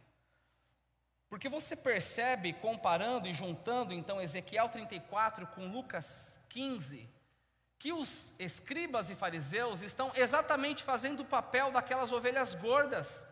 Porque 1.28 1.48
você 1.48 1.76
percebe, 1.76 2.52
comparando 2.52 3.28
e 3.28 3.32
juntando 3.32 3.94
então 3.94 4.20
Ezequiel 4.20 4.68
34 4.68 5.46
com 5.46 5.68
Lucas 5.68 6.40
15, 6.48 7.08
que 7.78 7.92
os 7.92 8.34
escribas 8.36 9.10
e 9.10 9.14
fariseus 9.14 9.82
estão 9.82 10.10
exatamente 10.16 10.82
fazendo 10.82 11.20
o 11.20 11.24
papel 11.36 11.70
daquelas 11.70 12.10
ovelhas 12.10 12.56
gordas, 12.56 13.30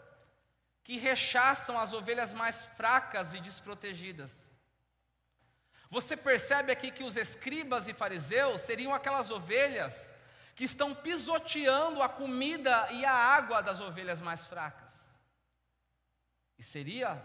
que 0.85 0.99
rechaçam 0.99 1.79
as 1.79 1.95
ovelhas 1.95 2.35
mais 2.35 2.67
fracas 2.77 3.33
e 3.33 3.41
desprotegidas. 3.41 4.51
Você 5.91 6.17
percebe 6.17 6.71
aqui 6.71 6.91
que 6.91 7.03
os 7.03 7.17
escribas 7.17 7.89
e 7.89 7.95
fariseus 7.95 8.61
seriam 8.61 8.93
aquelas 8.93 9.31
ovelhas 9.31 10.13
que 10.55 10.65
estão 10.65 10.95
pisoteando 10.95 12.03
a 12.03 12.09
comida 12.09 12.93
e 12.93 13.05
a 13.05 13.13
água 13.13 13.63
das 13.63 13.81
ovelhas 13.81 14.21
mais 14.21 14.45
fracas. 14.45 15.19
E 16.59 16.63
seria 16.63 17.23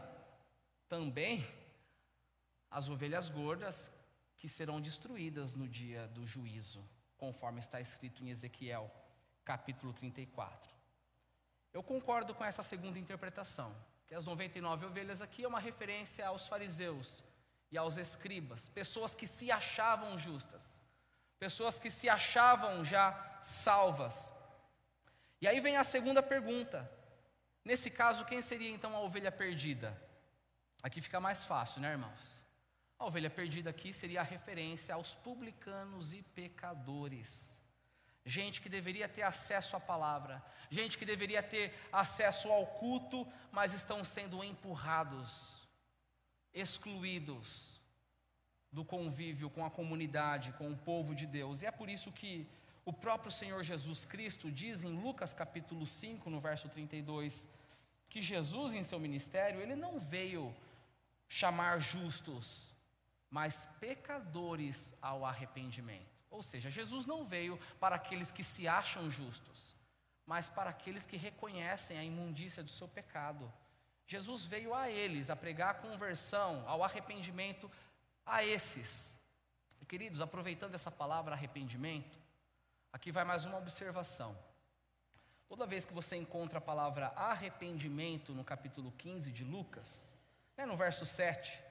também 0.88 1.45
as 2.72 2.89
ovelhas 2.89 3.30
gordas 3.30 3.91
que 4.38 4.48
serão 4.48 4.80
destruídas 4.80 5.54
no 5.54 5.67
dia 5.67 6.08
do 6.08 6.26
juízo, 6.26 6.88
conforme 7.17 7.60
está 7.60 7.82
escrito 7.82 8.24
em 8.24 8.30
Ezequiel, 8.30 8.89
capítulo 9.43 9.91
34. 9.93 10.79
Eu 11.80 11.84
concordo 11.84 12.36
com 12.36 12.44
essa 12.44 12.62
segunda 12.62 13.00
interpretação, 13.00 13.74
que 14.06 14.13
as 14.13 14.26
99 14.26 14.86
ovelhas 14.88 15.22
aqui 15.22 15.46
é 15.46 15.48
uma 15.48 15.62
referência 15.62 16.28
aos 16.28 16.46
fariseus, 16.46 17.24
e 17.72 17.78
aos 17.78 17.96
escribas, 17.98 18.68
pessoas 18.68 19.15
que 19.15 19.26
se 19.26 19.50
achavam 19.50 20.18
justas, 20.18 20.82
pessoas 21.39 21.80
que 21.80 21.89
se 21.89 22.10
achavam 22.10 22.84
já 22.84 23.08
salvas. 23.42 24.34
E 25.42 25.48
aí 25.48 25.62
vem 25.62 25.78
a 25.78 25.86
segunda 25.86 26.22
pergunta: 26.22 26.92
nesse 27.63 27.89
caso, 27.89 28.26
quem 28.26 28.42
seria 28.42 28.72
então 28.72 28.94
a 28.94 29.00
ovelha 29.00 29.32
perdida? 29.32 29.98
Aqui 30.84 31.00
fica 31.00 31.22
mais 31.22 31.46
fácil, 31.46 31.80
né, 31.80 31.92
irmãos? 31.92 32.44
A 32.98 33.06
ovelha 33.06 33.30
perdida 33.30 33.70
aqui 33.70 33.94
seria 33.94 34.20
a 34.20 34.30
referência 34.36 34.96
aos 34.96 35.15
publicanos 35.15 36.12
e 36.12 36.22
pecadores. 36.24 37.59
Gente 38.26 38.62
que 38.62 38.70
deveria 38.70 39.08
ter 39.08 39.24
acesso 39.24 39.76
à 39.76 39.80
palavra, 39.80 40.44
gente 40.70 40.98
que 40.98 41.06
deveria 41.06 41.42
ter 41.42 41.74
acesso 41.92 42.52
ao 42.52 42.66
culto, 42.68 43.28
mas 43.52 43.74
estão 43.74 44.04
sendo 44.04 44.44
empurrados 44.44 45.68
excluídos 46.54 47.80
do 48.72 48.86
convívio 48.86 49.50
com 49.50 49.66
a 49.66 49.72
comunidade, 49.72 50.54
com 50.54 50.72
o 50.72 50.78
povo 50.78 51.16
de 51.16 51.26
Deus. 51.26 51.62
E 51.62 51.66
é 51.66 51.72
por 51.72 51.90
isso 51.90 52.12
que 52.12 52.48
o 52.86 52.94
próprio 52.94 53.32
Senhor 53.32 53.64
Jesus 53.64 54.06
Cristo 54.06 54.52
diz 54.52 54.84
em 54.84 55.00
Lucas 55.00 55.34
capítulo 55.34 55.86
5, 55.86 56.30
no 56.30 56.40
verso 56.40 56.70
32, 56.70 57.50
que 58.10 58.22
Jesus 58.22 58.74
em 58.74 58.84
seu 58.84 59.00
ministério, 59.00 59.62
ele 59.62 59.76
não 59.76 60.00
veio 60.00 60.56
chamar 61.28 61.80
justos, 61.80 62.74
mas 63.30 63.68
pecadores 63.80 64.96
ao 65.02 65.26
arrependimento. 65.26 66.19
Ou 66.30 66.42
seja, 66.44 66.70
Jesus 66.70 67.06
não 67.06 67.26
veio 67.26 67.58
para 67.80 67.96
aqueles 67.96 68.32
que 68.32 68.44
se 68.44 68.68
acham 68.68 69.10
justos, 69.10 69.76
mas 70.26 70.48
para 70.48 70.70
aqueles 70.70 71.06
que 71.06 71.18
reconhecem 71.18 71.98
a 71.98 72.04
imundícia 72.04 72.63
do 72.63 72.70
seu 72.70 72.88
pecado 72.88 73.52
Jesus 74.10 74.44
veio 74.44 74.74
a 74.74 74.89
eles 74.89 75.30
a 75.30 75.36
pregar 75.36 75.70
a 75.70 75.74
conversão, 75.76 76.68
ao 76.68 76.84
arrependimento 76.84 77.70
a 78.26 78.44
esses. 78.44 79.15
Queridos, 79.88 80.20
aproveitando 80.20 80.74
essa 80.74 80.89
palavra 80.89 81.36
arrependimento, 81.36 82.18
aqui 82.92 83.12
vai 83.12 83.24
mais 83.24 83.46
uma 83.46 83.60
observação. 83.60 84.36
Toda 85.48 85.68
vez 85.68 85.86
que 85.86 85.94
você 85.94 86.15
encontra 86.15 86.58
a 86.58 86.62
palavra 86.62 87.10
arrependimento 87.10 88.34
no 88.34 88.44
capítulo 88.44 88.92
15 88.94 89.32
de 89.32 89.44
Lucas, 89.44 90.18
né, 90.58 90.65
no 90.65 90.76
verso 90.76 91.06
7, 91.06 91.62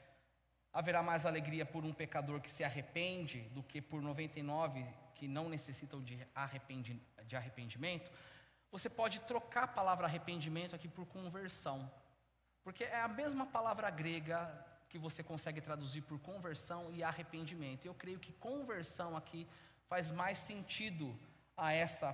haverá 0.79 1.03
mais 1.03 1.27
alegria 1.27 1.67
por 1.67 1.85
um 1.85 1.93
pecador 1.93 2.41
que 2.41 2.49
se 2.49 2.62
arrepende 2.62 3.41
do 3.49 3.64
que 3.64 3.83
por 3.83 4.01
99 4.01 4.87
que 5.12 5.27
não 5.27 5.49
necessitam 5.49 6.01
de, 6.01 6.25
arrependi 6.33 7.03
de 7.27 7.35
arrependimento. 7.35 8.09
Você 8.71 8.88
pode 8.88 9.19
trocar 9.23 9.64
a 9.64 9.75
palavra 9.81 10.07
arrependimento 10.07 10.77
aqui 10.77 10.87
por 10.87 11.05
conversão. 11.05 11.91
Porque 12.62 12.85
é 12.85 13.01
a 13.01 13.09
mesma 13.09 13.45
palavra 13.45 13.91
grega 13.91 14.38
que 14.88 15.01
você 15.01 15.21
consegue 15.21 15.61
traduzir 15.61 16.03
por 16.03 16.21
conversão 16.21 16.93
e 16.93 17.03
arrependimento. 17.03 17.85
Eu 17.85 17.95
creio 17.95 18.21
que 18.21 18.33
conversão 18.35 19.17
aqui 19.17 19.49
faz 19.88 20.12
mais 20.12 20.38
sentido 20.38 21.19
a 21.57 21.73
essa 21.73 22.12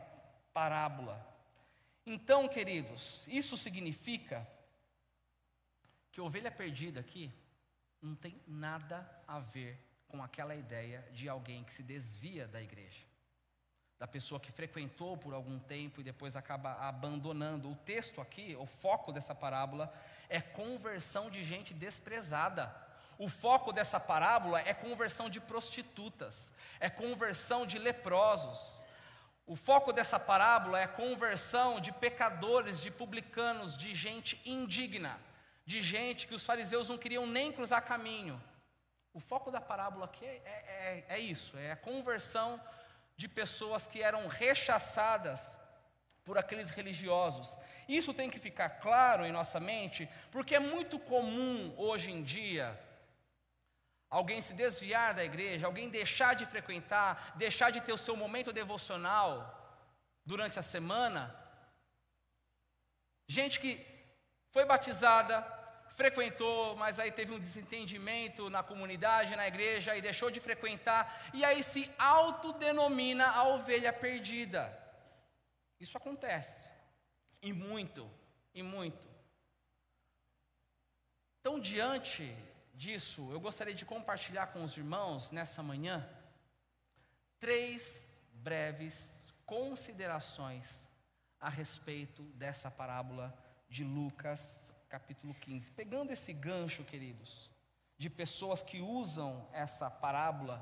parábola. 0.55 1.23
Então, 2.07 2.49
queridos, 2.49 3.29
isso 3.29 3.59
significa 3.59 4.49
que 6.11 6.23
ovelha 6.23 6.51
perdida 6.51 7.01
aqui 7.01 7.31
não 8.05 8.15
tem 8.15 8.39
nada 8.47 9.09
a 9.27 9.39
ver 9.39 9.83
com 10.09 10.23
aquela 10.23 10.55
ideia 10.55 11.03
de 11.13 11.27
alguém 11.27 11.65
que 11.65 11.73
se 11.73 11.83
desvia 11.83 12.47
da 12.47 12.61
igreja, 12.61 13.03
da 13.99 14.07
pessoa 14.07 14.39
que 14.39 14.53
frequentou 14.53 15.17
por 15.17 15.33
algum 15.33 15.59
tempo 15.59 16.01
e 16.01 16.05
depois 16.05 16.37
acaba 16.37 16.75
abandonando. 16.75 17.71
O 17.71 17.75
texto 17.75 18.21
aqui, 18.21 18.55
o 18.57 18.67
foco 18.67 19.11
dessa 19.11 19.35
parábola, 19.35 19.93
é 20.29 20.39
conversão 20.39 21.31
de 21.31 21.43
gente 21.43 21.73
desprezada. 21.73 22.75
O 23.19 23.27
foco 23.27 23.73
dessa 23.73 23.99
parábola 23.99 24.61
é 24.61 24.75
conversão 24.75 25.31
de 25.31 25.41
prostitutas, 25.41 26.53
é 26.79 26.91
conversão 26.91 27.65
de 27.65 27.79
leprosos. 27.79 28.85
O 29.47 29.57
foco 29.57 29.95
dessa 29.95 30.21
parábola 30.21 30.79
é 30.79 30.87
conversão 30.87 31.81
de 31.81 31.91
pecadores, 31.91 32.81
de 32.81 32.91
publicanos, 32.91 33.79
de 33.79 33.95
gente 33.95 34.41
indigna, 34.45 35.19
de 35.65 35.81
gente 35.81 36.27
que 36.27 36.35
os 36.35 36.45
fariseus 36.45 36.89
não 36.89 36.99
queriam 36.99 37.27
nem 37.27 37.53
cruzar 37.53 37.83
caminho. 37.85 38.43
O 39.13 39.21
foco 39.21 39.51
da 39.51 39.61
parábola 39.61 40.07
aqui 40.07 40.25
é, 40.25 40.41
é, 40.45 41.05
é 41.09 41.19
isso: 41.19 41.57
é 41.57 41.73
a 41.73 41.77
conversão 41.77 42.61
de 43.17 43.29
pessoas 43.29 43.87
que 43.87 44.03
eram 44.03 44.27
rechaçadas 44.27 45.59
por 46.25 46.39
aqueles 46.39 46.71
religiosos. 46.71 47.57
Isso 47.89 48.15
tem 48.15 48.31
que 48.31 48.39
ficar 48.39 48.69
claro 48.81 49.25
em 49.25 49.33
nossa 49.33 49.61
mente, 49.61 50.09
porque 50.31 50.55
é 50.55 50.61
muito 50.61 50.99
comum 50.99 51.75
hoje 51.77 52.11
em 52.11 52.23
dia 52.23 52.81
alguém 54.09 54.41
se 54.41 54.55
desviar 54.55 55.13
da 55.13 55.25
igreja, 55.25 55.67
alguém 55.67 55.89
deixar 55.89 56.35
de 56.35 56.47
frequentar, 56.47 57.33
deixar 57.37 57.71
de 57.71 57.81
ter 57.81 57.93
o 57.93 57.99
seu 57.99 58.17
momento 58.17 58.53
devocional 58.53 59.33
durante 60.25 60.59
a 60.59 60.63
semana. 60.63 61.35
Gente 63.27 63.59
que 63.59 63.85
foi 64.53 64.65
batizada, 64.65 65.43
frequentou, 65.95 66.77
mas 66.77 66.99
aí 66.99 67.11
teve 67.11 67.33
um 67.33 67.39
desentendimento 67.39 68.51
na 68.51 68.63
comunidade, 68.63 69.37
na 69.37 69.47
igreja, 69.47 69.97
e 69.97 70.03
deixou 70.03 70.31
de 70.31 70.41
frequentar, 70.41 71.31
e 71.33 71.45
aí 71.45 71.63
se 71.63 71.91
autodenomina 71.99 73.27
a 73.27 73.49
ovelha 73.49 73.93
perdida. 73.93 74.77
Isso 75.79 75.97
acontece, 75.97 76.69
e 77.41 77.53
muito, 77.53 78.11
e 78.53 78.63
muito. 78.63 79.09
Então, 81.41 81.61
diante 81.61 82.37
disso, 82.75 83.31
eu 83.31 83.39
gostaria 83.39 83.75
de 83.75 83.85
compartilhar 83.85 84.49
com 84.49 84.63
os 84.63 84.77
irmãos 84.77 85.31
nessa 85.31 85.63
manhã 85.63 86.09
três 87.39 88.23
breves 88.33 89.33
considerações 89.47 90.89
a 91.39 91.49
respeito 91.49 92.23
dessa 92.35 92.71
parábola 92.71 93.37
de 93.69 93.85
Lucas, 93.85 94.74
capítulo 94.95 95.35
15. 95.35 95.73
Pegando 95.73 96.13
esse 96.13 96.33
gancho, 96.33 96.85
queridos, 96.85 97.51
de 97.99 98.09
pessoas 98.09 98.63
que 98.63 98.81
usam 98.81 99.49
essa 99.53 99.91
parábola 99.91 100.57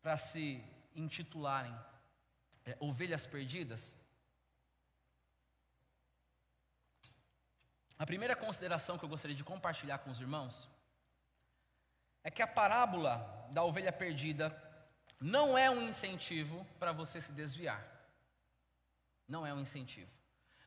para 0.00 0.16
se 0.16 0.62
intitularem 0.94 1.74
é, 2.64 2.76
ovelhas 2.78 3.26
perdidas. 3.26 3.98
A 7.98 8.06
primeira 8.06 8.36
consideração 8.36 8.96
que 8.96 9.04
eu 9.04 9.08
gostaria 9.08 9.36
de 9.36 9.50
compartilhar 9.52 9.98
com 9.98 10.10
os 10.10 10.20
irmãos 10.20 10.70
é 12.22 12.30
que 12.30 12.42
a 12.42 12.46
parábola 12.46 13.14
da 13.50 13.64
ovelha 13.64 13.92
perdida 13.92 14.46
não 15.20 15.58
é 15.58 15.68
um 15.68 15.82
incentivo 15.82 16.64
para 16.78 16.92
você 16.92 17.20
se 17.20 17.32
desviar. 17.32 17.82
Não 19.26 19.44
é 19.44 19.52
um 19.52 19.58
incentivo. 19.58 20.21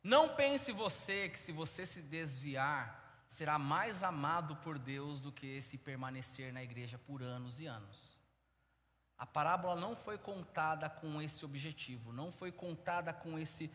Não 0.05 0.29
pense 0.29 0.71
você 0.71 1.29
que 1.29 1.39
se 1.39 1.51
você 1.51 1.83
se 1.83 1.99
desviar, 1.99 3.23
será 3.27 3.57
mais 3.57 4.03
amado 4.03 4.55
por 4.57 4.77
Deus 4.77 5.19
do 5.19 5.31
que 5.31 5.59
se 5.59 5.79
permanecer 5.79 6.53
na 6.53 6.61
igreja 6.61 6.99
por 6.99 7.23
anos 7.23 7.59
e 7.59 7.65
anos. 7.65 8.21
A 9.17 9.25
parábola 9.25 9.75
não 9.75 9.95
foi 9.95 10.19
contada 10.19 10.87
com 10.87 11.19
esse 11.19 11.43
objetivo, 11.43 12.13
não 12.13 12.31
foi 12.31 12.51
contada 12.51 13.11
com 13.11 13.39
esse, 13.39 13.71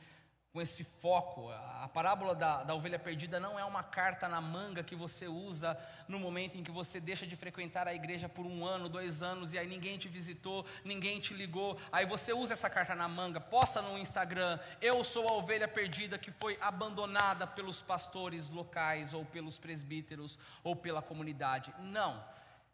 com 0.53 0.61
esse 0.61 0.83
foco. 0.83 1.49
A 1.51 1.89
parábola 1.89 2.35
da, 2.35 2.65
da 2.65 2.75
ovelha 2.75 2.99
perdida 2.99 3.39
não 3.39 3.59
é 3.59 3.65
uma 3.65 3.83
carta 3.83 4.29
na 4.29 4.41
manga 4.41 4.83
que 4.83 4.97
você 4.97 5.29
usa 5.29 5.79
no 6.09 6.19
momento 6.19 6.57
em 6.57 6.65
que 6.65 6.71
você 6.71 6.99
deixa 6.99 7.27
de 7.27 7.37
frequentar 7.37 7.87
a 7.87 7.95
igreja 7.95 8.29
por 8.29 8.45
um 8.45 8.65
ano, 8.65 8.89
dois 8.89 9.23
anos, 9.23 9.53
e 9.53 9.59
aí 9.59 9.67
ninguém 9.67 9.97
te 9.97 10.09
visitou, 10.09 10.67
ninguém 10.85 11.21
te 11.21 11.35
ligou. 11.35 11.79
Aí 11.93 12.05
você 12.05 12.33
usa 12.33 12.55
essa 12.55 12.69
carta 12.69 12.95
na 12.95 13.09
manga, 13.09 13.41
posta 13.41 13.81
no 13.81 13.97
Instagram: 13.97 14.59
Eu 14.81 15.05
sou 15.05 15.29
a 15.29 15.33
ovelha 15.33 15.69
perdida 15.69 16.19
que 16.19 16.33
foi 16.33 16.59
abandonada 16.61 17.47
pelos 17.47 17.81
pastores 17.81 18.51
locais, 18.51 19.15
ou 19.15 19.25
pelos 19.25 19.59
presbíteros, 19.59 20.39
ou 20.65 20.75
pela 20.75 21.01
comunidade. 21.01 21.73
Não 21.79 22.23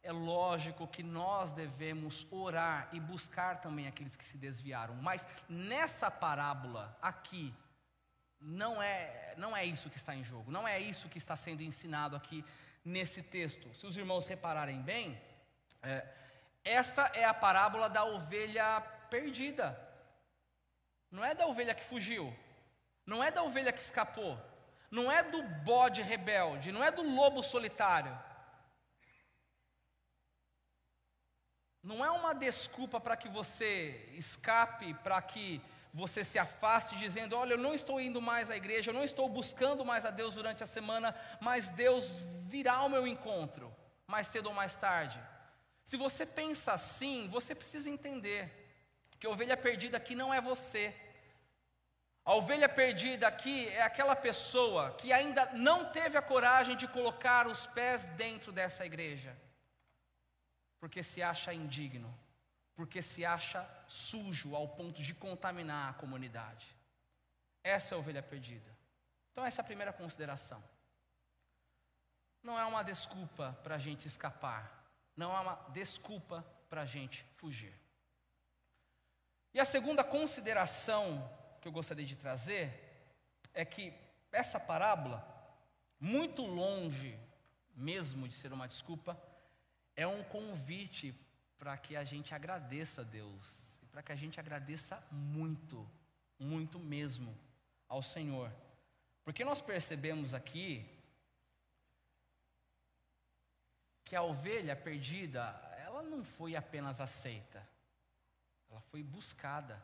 é 0.02 0.12
lógico 0.12 0.86
que 0.86 1.02
nós 1.02 1.52
devemos 1.52 2.28
orar 2.30 2.88
e 2.92 3.00
buscar 3.00 3.60
também 3.60 3.88
aqueles 3.88 4.14
que 4.14 4.24
se 4.24 4.38
desviaram, 4.38 4.94
mas 4.94 5.26
nessa 5.48 6.08
parábola 6.08 6.96
aqui, 7.02 7.52
não 8.40 8.82
é, 8.82 9.34
não 9.36 9.56
é 9.56 9.64
isso 9.64 9.90
que 9.90 9.96
está 9.96 10.14
em 10.14 10.22
jogo, 10.22 10.50
não 10.50 10.66
é 10.66 10.78
isso 10.78 11.08
que 11.08 11.18
está 11.18 11.36
sendo 11.36 11.62
ensinado 11.62 12.16
aqui 12.16 12.44
nesse 12.84 13.22
texto. 13.22 13.72
Se 13.74 13.86
os 13.86 13.96
irmãos 13.96 14.26
repararem 14.26 14.80
bem, 14.82 15.20
é, 15.82 16.06
essa 16.64 17.10
é 17.14 17.24
a 17.24 17.34
parábola 17.34 17.88
da 17.88 18.04
ovelha 18.04 18.80
perdida, 19.10 19.78
não 21.10 21.24
é 21.24 21.34
da 21.34 21.46
ovelha 21.46 21.74
que 21.74 21.84
fugiu, 21.84 22.34
não 23.04 23.22
é 23.22 23.30
da 23.30 23.42
ovelha 23.42 23.72
que 23.72 23.80
escapou, 23.80 24.38
não 24.90 25.10
é 25.10 25.22
do 25.22 25.42
bode 25.42 26.02
rebelde, 26.02 26.72
não 26.72 26.82
é 26.82 26.90
do 26.90 27.02
lobo 27.02 27.42
solitário. 27.42 28.16
não 31.86 32.04
é 32.04 32.10
uma 32.10 32.34
desculpa 32.34 32.98
para 32.98 33.16
que 33.16 33.28
você 33.28 34.10
escape, 34.14 34.92
para 35.04 35.22
que 35.22 35.62
você 35.96 36.22
se 36.22 36.38
afaste, 36.38 36.96
dizendo: 36.96 37.36
Olha, 37.36 37.54
eu 37.54 37.58
não 37.66 37.74
estou 37.74 37.98
indo 37.98 38.20
mais 38.20 38.50
à 38.50 38.56
igreja, 38.56 38.90
eu 38.90 38.94
não 38.94 39.02
estou 39.10 39.26
buscando 39.28 39.84
mais 39.90 40.04
a 40.04 40.10
Deus 40.10 40.34
durante 40.34 40.62
a 40.62 40.66
semana, 40.66 41.14
mas 41.40 41.70
Deus 41.70 42.04
virá 42.54 42.74
ao 42.74 42.88
meu 42.94 43.06
encontro, 43.06 43.74
mais 44.06 44.26
cedo 44.26 44.48
ou 44.50 44.54
mais 44.54 44.76
tarde. 44.76 45.18
Se 45.82 45.96
você 45.96 46.26
pensa 46.26 46.72
assim, 46.72 47.28
você 47.28 47.54
precisa 47.54 47.88
entender 47.88 48.42
que 49.18 49.26
a 49.26 49.30
ovelha 49.30 49.56
perdida 49.56 49.96
aqui 49.96 50.14
não 50.14 50.34
é 50.34 50.40
você. 50.40 50.94
A 52.24 52.34
ovelha 52.34 52.68
perdida 52.68 53.26
aqui 53.26 53.68
é 53.68 53.82
aquela 53.82 54.14
pessoa 54.14 54.92
que 54.98 55.12
ainda 55.12 55.46
não 55.52 55.86
teve 55.86 56.18
a 56.18 56.22
coragem 56.22 56.76
de 56.76 56.86
colocar 56.88 57.46
os 57.46 57.66
pés 57.66 58.10
dentro 58.10 58.52
dessa 58.52 58.84
igreja 58.84 59.34
porque 60.86 61.02
se 61.02 61.22
acha 61.22 61.52
indigno, 61.52 62.12
porque 62.76 63.00
se 63.00 63.24
acha 63.24 63.66
sujo 63.88 64.54
ao 64.54 64.68
ponto 64.68 65.02
de 65.02 65.14
contaminar 65.14 65.90
a 65.90 65.94
comunidade. 65.94 66.76
Essa 67.64 67.94
é 67.94 67.96
a 67.96 67.98
ovelha 67.98 68.22
perdida. 68.22 68.70
Então, 69.32 69.44
essa 69.44 69.60
é 69.60 69.62
a 69.62 69.66
primeira 69.66 69.92
consideração. 69.92 70.62
Não 72.42 72.58
é 72.58 72.64
uma 72.66 72.84
desculpa 72.84 73.58
para 73.64 73.74
a 73.74 73.78
gente 73.78 74.06
escapar, 74.06 74.84
não 75.16 75.34
é 75.34 75.40
uma 75.40 75.54
desculpa 75.70 76.46
para 76.68 76.82
a 76.82 76.86
gente 76.86 77.24
fugir. 77.36 77.74
E 79.52 79.58
a 79.58 79.64
segunda 79.64 80.04
consideração 80.04 81.28
que 81.60 81.66
eu 81.66 81.72
gostaria 81.72 82.04
de 82.04 82.14
trazer 82.14 82.70
é 83.54 83.64
que 83.64 83.92
essa 84.30 84.60
parábola, 84.60 85.26
muito 85.98 86.42
longe 86.42 87.18
mesmo 87.74 88.28
de 88.28 88.34
ser 88.34 88.52
uma 88.52 88.68
desculpa, 88.68 89.18
é 89.96 90.06
um 90.06 90.22
convite 90.24 91.12
para 91.58 91.76
que 91.76 91.96
a 91.96 92.04
gente 92.04 92.34
agradeça 92.34 93.00
a 93.00 93.04
Deus, 93.04 93.78
para 93.90 94.02
que 94.02 94.12
a 94.12 94.16
gente 94.16 94.38
agradeça 94.38 95.02
muito, 95.10 95.88
muito 96.38 96.78
mesmo 96.78 97.36
ao 97.88 98.02
Senhor. 98.02 98.52
Porque 99.24 99.44
nós 99.44 99.60
percebemos 99.60 100.34
aqui 100.34 100.88
que 104.04 104.14
a 104.14 104.22
ovelha 104.22 104.76
perdida, 104.76 105.42
ela 105.78 106.02
não 106.02 106.22
foi 106.22 106.54
apenas 106.54 107.00
aceita, 107.00 107.66
ela 108.70 108.80
foi 108.80 109.02
buscada. 109.02 109.82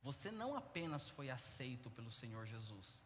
Você 0.00 0.30
não 0.30 0.56
apenas 0.56 1.10
foi 1.10 1.28
aceito 1.28 1.90
pelo 1.90 2.10
Senhor 2.10 2.46
Jesus, 2.46 3.04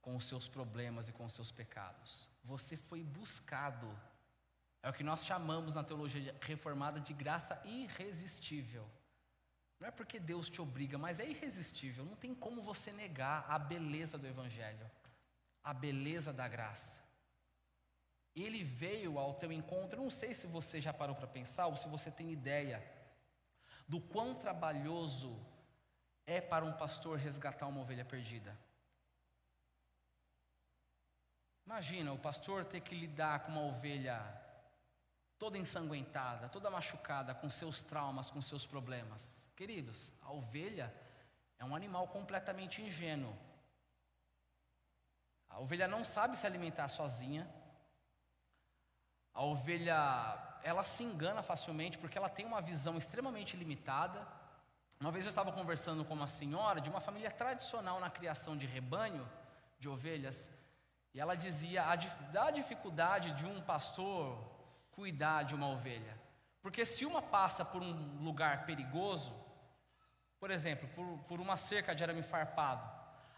com 0.00 0.16
os 0.16 0.24
seus 0.26 0.48
problemas 0.48 1.08
e 1.08 1.12
com 1.12 1.24
os 1.24 1.32
seus 1.32 1.50
pecados, 1.50 2.28
você 2.42 2.76
foi 2.76 3.02
buscado 3.02 3.88
é 4.84 4.90
o 4.90 4.92
que 4.92 5.02
nós 5.02 5.24
chamamos 5.24 5.76
na 5.76 5.82
teologia 5.82 6.36
reformada 6.42 7.00
de 7.00 7.14
graça 7.14 7.58
irresistível. 7.64 8.86
Não 9.80 9.88
é 9.88 9.90
porque 9.90 10.20
Deus 10.20 10.50
te 10.50 10.60
obriga, 10.60 10.98
mas 10.98 11.18
é 11.18 11.26
irresistível. 11.26 12.04
Não 12.04 12.14
tem 12.14 12.34
como 12.34 12.62
você 12.62 12.92
negar 12.92 13.46
a 13.48 13.58
beleza 13.58 14.18
do 14.18 14.26
Evangelho, 14.26 14.90
a 15.62 15.72
beleza 15.72 16.34
da 16.34 16.46
graça. 16.46 17.02
Ele 18.36 18.62
veio 18.62 19.18
ao 19.18 19.32
teu 19.32 19.50
encontro. 19.50 20.02
Não 20.02 20.10
sei 20.10 20.34
se 20.34 20.46
você 20.46 20.82
já 20.82 20.92
parou 20.92 21.16
para 21.16 21.26
pensar 21.26 21.66
ou 21.66 21.76
se 21.76 21.88
você 21.88 22.10
tem 22.10 22.30
ideia 22.30 22.84
do 23.88 24.02
quão 24.02 24.34
trabalhoso 24.34 25.34
é 26.26 26.42
para 26.42 26.62
um 26.62 26.74
pastor 26.74 27.16
resgatar 27.16 27.68
uma 27.68 27.80
ovelha 27.80 28.04
perdida? 28.04 28.54
Imagina 31.64 32.12
o 32.12 32.18
pastor 32.18 32.66
ter 32.66 32.82
que 32.82 32.94
lidar 32.94 33.46
com 33.46 33.52
uma 33.52 33.62
ovelha 33.62 34.43
toda 35.44 35.58
ensanguentada, 35.58 36.48
toda 36.48 36.70
machucada, 36.70 37.34
com 37.34 37.50
seus 37.50 37.84
traumas, 37.84 38.30
com 38.30 38.40
seus 38.40 38.64
problemas. 38.64 39.22
Queridos, 39.54 40.10
a 40.22 40.32
ovelha 40.32 40.86
é 41.58 41.64
um 41.66 41.76
animal 41.76 42.08
completamente 42.08 42.80
ingênuo. 42.80 43.36
A 45.50 45.60
ovelha 45.60 45.86
não 45.86 46.02
sabe 46.02 46.38
se 46.38 46.46
alimentar 46.46 46.88
sozinha. 46.88 47.46
A 49.34 49.42
ovelha, 49.44 49.98
ela 50.62 50.82
se 50.82 51.04
engana 51.04 51.42
facilmente 51.42 51.98
porque 51.98 52.16
ela 52.16 52.30
tem 52.30 52.46
uma 52.46 52.62
visão 52.62 52.96
extremamente 52.96 53.54
limitada. 53.54 54.26
Uma 54.98 55.12
vez 55.12 55.26
eu 55.26 55.28
estava 55.34 55.52
conversando 55.52 56.06
com 56.06 56.14
uma 56.14 56.26
senhora 56.26 56.80
de 56.80 56.88
uma 56.88 57.00
família 57.00 57.30
tradicional 57.30 58.00
na 58.00 58.08
criação 58.08 58.56
de 58.56 58.64
rebanho 58.64 59.30
de 59.78 59.90
ovelhas, 59.90 60.50
e 61.12 61.20
ela 61.20 61.34
dizia 61.34 61.82
a, 61.82 61.96
da 62.32 62.50
dificuldade 62.50 63.32
de 63.32 63.44
um 63.44 63.60
pastor 63.60 64.53
cuidar 64.94 65.42
de 65.44 65.54
uma 65.54 65.68
ovelha. 65.68 66.18
Porque 66.62 66.86
se 66.86 67.04
uma 67.04 67.20
passa 67.20 67.64
por 67.64 67.82
um 67.82 68.22
lugar 68.22 68.64
perigoso, 68.64 69.34
por 70.40 70.50
exemplo, 70.50 70.88
por, 70.94 71.18
por 71.28 71.40
uma 71.40 71.56
cerca 71.56 71.94
de 71.94 72.02
arame 72.02 72.22
farpado, 72.22 72.88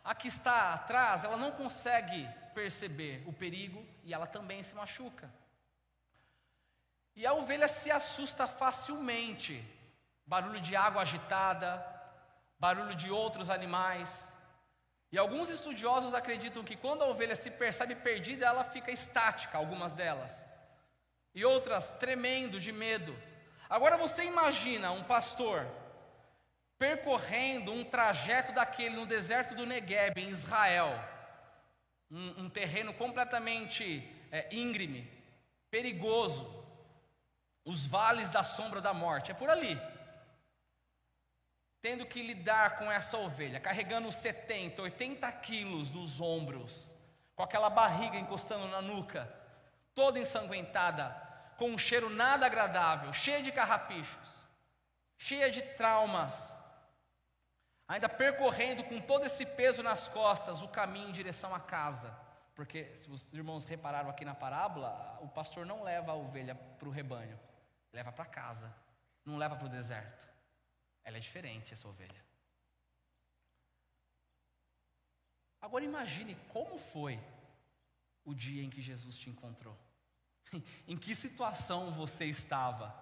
a 0.05 0.15
que 0.15 0.29
está 0.29 0.73
atrás, 0.73 1.25
ela 1.25 1.37
não 1.37 1.51
consegue 1.51 2.29
perceber 2.55 3.23
o 3.27 3.33
perigo 3.33 3.85
e 4.05 4.15
ela 4.15 4.27
também 4.27 4.63
se 4.63 4.75
machuca. 4.75 5.29
E 7.17 7.27
a 7.27 7.33
ovelha 7.33 7.67
se 7.67 7.91
assusta 7.91 8.47
facilmente. 8.47 9.65
Barulho 10.25 10.61
de 10.61 10.77
água 10.77 11.03
agitada, 11.03 11.85
barulho 12.59 12.95
de 12.95 13.11
outros 13.11 13.51
animais. 13.51 14.37
E 15.11 15.19
alguns 15.19 15.51
estudiosos 15.51 16.15
acreditam 16.15 16.63
que 16.63 16.77
quando 16.77 17.03
a 17.03 17.07
ovelha 17.07 17.35
se 17.35 17.51
percebe 17.51 17.95
perdida, 17.95 18.47
ela 18.47 18.65
fica 18.65 18.91
estática, 18.91 19.57
algumas 19.59 19.93
delas. 19.93 20.56
E 21.37 21.45
outras 21.45 21.93
tremendo 21.93 22.59
de 22.59 22.73
medo. 22.73 23.15
Agora 23.69 23.99
você 23.99 24.25
imagina 24.25 24.91
um 24.91 25.05
pastor 25.05 25.69
percorrendo 26.79 27.71
um 27.73 27.85
trajeto 27.85 28.53
daquele 28.53 28.97
no 28.97 29.05
deserto 29.05 29.55
do 29.55 29.67
Negueb, 29.67 30.19
em 30.19 30.29
Israel, 30.29 30.99
um, 32.11 32.45
um 32.45 32.49
terreno 32.49 32.95
completamente 32.95 34.11
é, 34.33 34.49
íngreme, 34.51 35.07
perigoso, 35.71 36.65
os 37.67 37.87
vales 37.87 38.31
da 38.31 38.43
sombra 38.43 38.81
da 38.81 38.95
morte, 38.95 39.31
é 39.31 39.35
por 39.35 39.51
ali. 39.51 39.79
Tendo 41.83 42.07
que 42.07 42.23
lidar 42.23 42.79
com 42.79 42.91
essa 42.91 43.19
ovelha, 43.19 43.61
carregando 43.61 44.11
70, 44.11 44.81
80 44.81 45.31
quilos 45.33 45.91
nos 45.91 46.19
ombros, 46.19 46.95
com 47.35 47.43
aquela 47.43 47.69
barriga 47.69 48.17
encostando 48.17 48.67
na 48.69 48.81
nuca, 48.81 49.31
toda 49.95 50.19
ensanguentada, 50.19 51.26
com 51.57 51.71
um 51.71 51.79
cheiro 51.79 52.09
nada 52.09 52.47
agradável, 52.47 53.13
cheia 53.13 53.43
de 53.43 53.51
carrapichos, 53.51 54.49
cheia 55.17 55.51
de 55.51 55.63
traumas, 55.63 56.63
ainda 57.89 58.09
percorrendo 58.09 58.85
com 58.85 59.01
todo 59.01 59.25
esse 59.25 59.45
peso 59.45 59.83
nas 59.83 60.09
costas 60.09 60.63
o 60.63 60.69
caminho 60.69 61.09
em 61.09 61.13
direção 61.13 61.55
à 61.55 61.61
casa. 61.61 62.11
Porque, 62.55 62.95
se 62.95 63.11
os 63.11 63.31
irmãos 63.35 63.67
repararam 63.67 64.09
aqui 64.09 64.25
na 64.25 64.35
parábola, 64.35 65.19
o 65.21 65.29
pastor 65.29 65.67
não 65.67 65.83
leva 65.83 66.13
a 66.13 66.15
ovelha 66.15 66.55
para 66.55 66.89
o 66.89 66.91
rebanho, 66.91 67.39
leva 67.93 68.11
para 68.11 68.25
casa, 68.25 68.75
não 69.25 69.37
leva 69.37 69.57
para 69.57 69.67
o 69.67 69.71
deserto. 69.71 70.27
Ela 71.05 71.19
é 71.19 71.21
diferente, 71.21 71.75
essa 71.75 71.87
ovelha. 71.87 72.25
Agora 75.61 75.85
imagine 75.85 76.35
como 76.49 76.79
foi 76.79 77.21
o 78.25 78.35
dia 78.35 78.63
em 78.63 78.71
que 78.71 78.81
Jesus 78.81 79.19
te 79.19 79.29
encontrou. 79.29 79.77
em 80.87 80.97
que 80.97 81.15
situação 81.15 81.93
você 81.93 82.27
estava? 82.27 82.95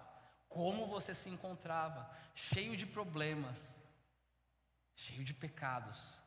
Como 0.47 0.87
você 0.87 1.13
se 1.13 1.29
encontrava? 1.29 2.09
Cheio 2.33 2.75
de 2.75 2.85
problemas, 2.85 3.81
cheio 4.95 5.23
de 5.23 5.33
pecados, 5.33 6.19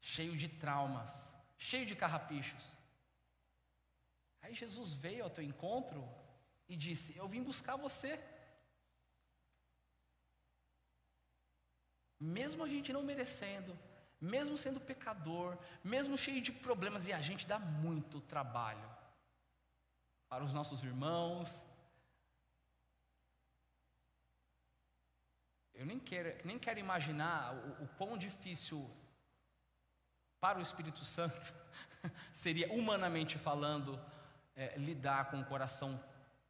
cheio 0.00 0.36
de 0.36 0.48
traumas, 0.48 1.34
cheio 1.56 1.86
de 1.86 1.96
carrapichos. 1.96 2.76
Aí 4.40 4.54
Jesus 4.54 4.92
veio 4.92 5.24
ao 5.24 5.30
teu 5.30 5.44
encontro 5.44 6.08
e 6.68 6.76
disse: 6.76 7.16
Eu 7.16 7.28
vim 7.28 7.42
buscar 7.42 7.76
você. 7.76 8.22
Mesmo 12.18 12.62
a 12.62 12.68
gente 12.68 12.92
não 12.92 13.02
merecendo, 13.02 13.76
mesmo 14.20 14.56
sendo 14.56 14.80
pecador, 14.80 15.58
mesmo 15.82 16.16
cheio 16.16 16.40
de 16.40 16.52
problemas, 16.52 17.08
e 17.08 17.12
a 17.12 17.20
gente 17.20 17.48
dá 17.48 17.58
muito 17.58 18.20
trabalho 18.20 19.01
para 20.32 20.44
os 20.44 20.54
nossos 20.54 20.82
irmãos, 20.82 21.62
Eu 25.74 25.86
nem 25.86 25.98
quero, 25.98 26.46
nem 26.46 26.58
quero 26.58 26.78
imaginar 26.78 27.54
o, 27.54 27.84
o 27.84 27.88
quão 27.98 28.16
difícil 28.16 28.88
para 30.40 30.58
o 30.58 30.62
Espírito 30.62 31.04
Santo 31.04 31.52
seria, 32.32 32.72
humanamente 32.72 33.36
falando, 33.36 34.00
é, 34.54 34.78
lidar 34.78 35.28
com 35.28 35.38
um 35.38 35.44
coração 35.44 36.00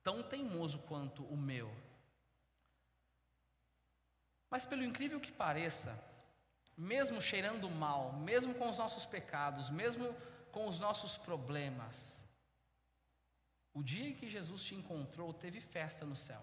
tão 0.02 0.22
teimoso 0.22 0.78
quanto 0.80 1.24
o 1.24 1.36
meu. 1.36 1.74
Mas, 4.50 4.66
pelo 4.66 4.84
incrível 4.84 5.18
que 5.18 5.32
pareça, 5.32 5.98
mesmo 6.76 7.20
cheirando 7.20 7.70
mal, 7.70 8.12
mesmo 8.12 8.54
com 8.54 8.68
os 8.68 8.76
nossos 8.76 9.06
pecados, 9.06 9.70
mesmo 9.70 10.14
com 10.50 10.68
os 10.68 10.78
nossos 10.78 11.16
problemas, 11.16 12.21
o 13.74 13.82
dia 13.82 14.08
em 14.08 14.14
que 14.14 14.28
Jesus 14.28 14.62
te 14.62 14.74
encontrou, 14.74 15.32
teve 15.32 15.60
festa 15.60 16.04
no 16.04 16.14
céu. 16.14 16.42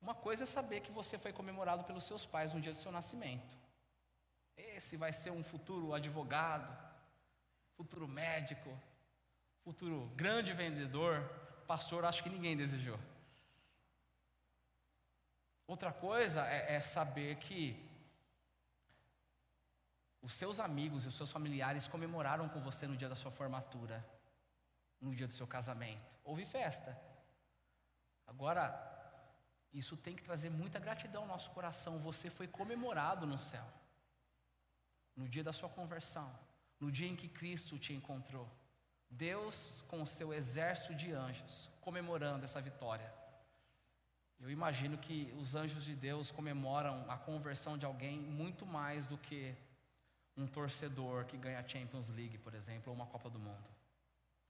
Uma 0.00 0.14
coisa 0.14 0.42
é 0.42 0.46
saber 0.46 0.80
que 0.80 0.92
você 0.92 1.18
foi 1.18 1.32
comemorado 1.32 1.84
pelos 1.84 2.04
seus 2.04 2.26
pais 2.26 2.52
no 2.52 2.60
dia 2.60 2.72
do 2.72 2.78
seu 2.78 2.92
nascimento. 2.92 3.56
Esse 4.56 4.96
vai 4.96 5.12
ser 5.12 5.30
um 5.30 5.42
futuro 5.42 5.94
advogado, 5.94 6.70
futuro 7.74 8.06
médico, 8.06 8.70
futuro 9.62 10.06
grande 10.14 10.52
vendedor, 10.52 11.26
pastor, 11.66 12.04
acho 12.04 12.22
que 12.22 12.28
ninguém 12.28 12.54
desejou. 12.56 12.98
Outra 15.66 15.90
coisa 15.90 16.46
é, 16.46 16.74
é 16.74 16.80
saber 16.82 17.36
que 17.36 17.82
os 20.24 20.32
seus 20.32 20.58
amigos 20.58 21.04
e 21.04 21.08
os 21.08 21.14
seus 21.14 21.30
familiares 21.30 21.86
comemoraram 21.86 22.48
com 22.48 22.58
você 22.58 22.86
no 22.86 22.96
dia 22.96 23.10
da 23.10 23.14
sua 23.14 23.30
formatura, 23.30 24.02
no 24.98 25.14
dia 25.14 25.26
do 25.26 25.34
seu 25.34 25.46
casamento. 25.46 26.10
Houve 26.24 26.46
festa. 26.46 26.98
Agora, 28.26 28.64
isso 29.70 29.98
tem 29.98 30.16
que 30.16 30.22
trazer 30.22 30.48
muita 30.48 30.78
gratidão 30.78 31.22
ao 31.22 31.28
nosso 31.28 31.50
coração. 31.50 31.98
Você 31.98 32.30
foi 32.30 32.48
comemorado 32.48 33.26
no 33.26 33.38
céu, 33.38 33.66
no 35.14 35.28
dia 35.28 35.44
da 35.44 35.52
sua 35.52 35.68
conversão, 35.68 36.30
no 36.80 36.90
dia 36.90 37.08
em 37.08 37.14
que 37.14 37.28
Cristo 37.28 37.78
te 37.78 37.92
encontrou. 37.92 38.48
Deus, 39.10 39.84
com 39.88 40.00
o 40.00 40.06
seu 40.06 40.32
exército 40.32 40.94
de 40.94 41.12
anjos, 41.12 41.70
comemorando 41.82 42.44
essa 42.44 42.62
vitória. 42.62 43.12
Eu 44.40 44.50
imagino 44.50 44.96
que 44.96 45.34
os 45.36 45.54
anjos 45.54 45.84
de 45.84 45.94
Deus 45.94 46.30
comemoram 46.30 47.04
a 47.10 47.18
conversão 47.18 47.76
de 47.76 47.84
alguém 47.84 48.18
muito 48.18 48.64
mais 48.64 49.06
do 49.06 49.18
que 49.18 49.54
um 50.36 50.46
torcedor 50.46 51.24
que 51.26 51.36
ganha 51.36 51.60
a 51.60 51.68
Champions 51.68 52.08
League, 52.08 52.38
por 52.38 52.54
exemplo, 52.54 52.90
ou 52.90 52.94
uma 52.94 53.06
Copa 53.06 53.30
do 53.30 53.38
Mundo. 53.38 53.68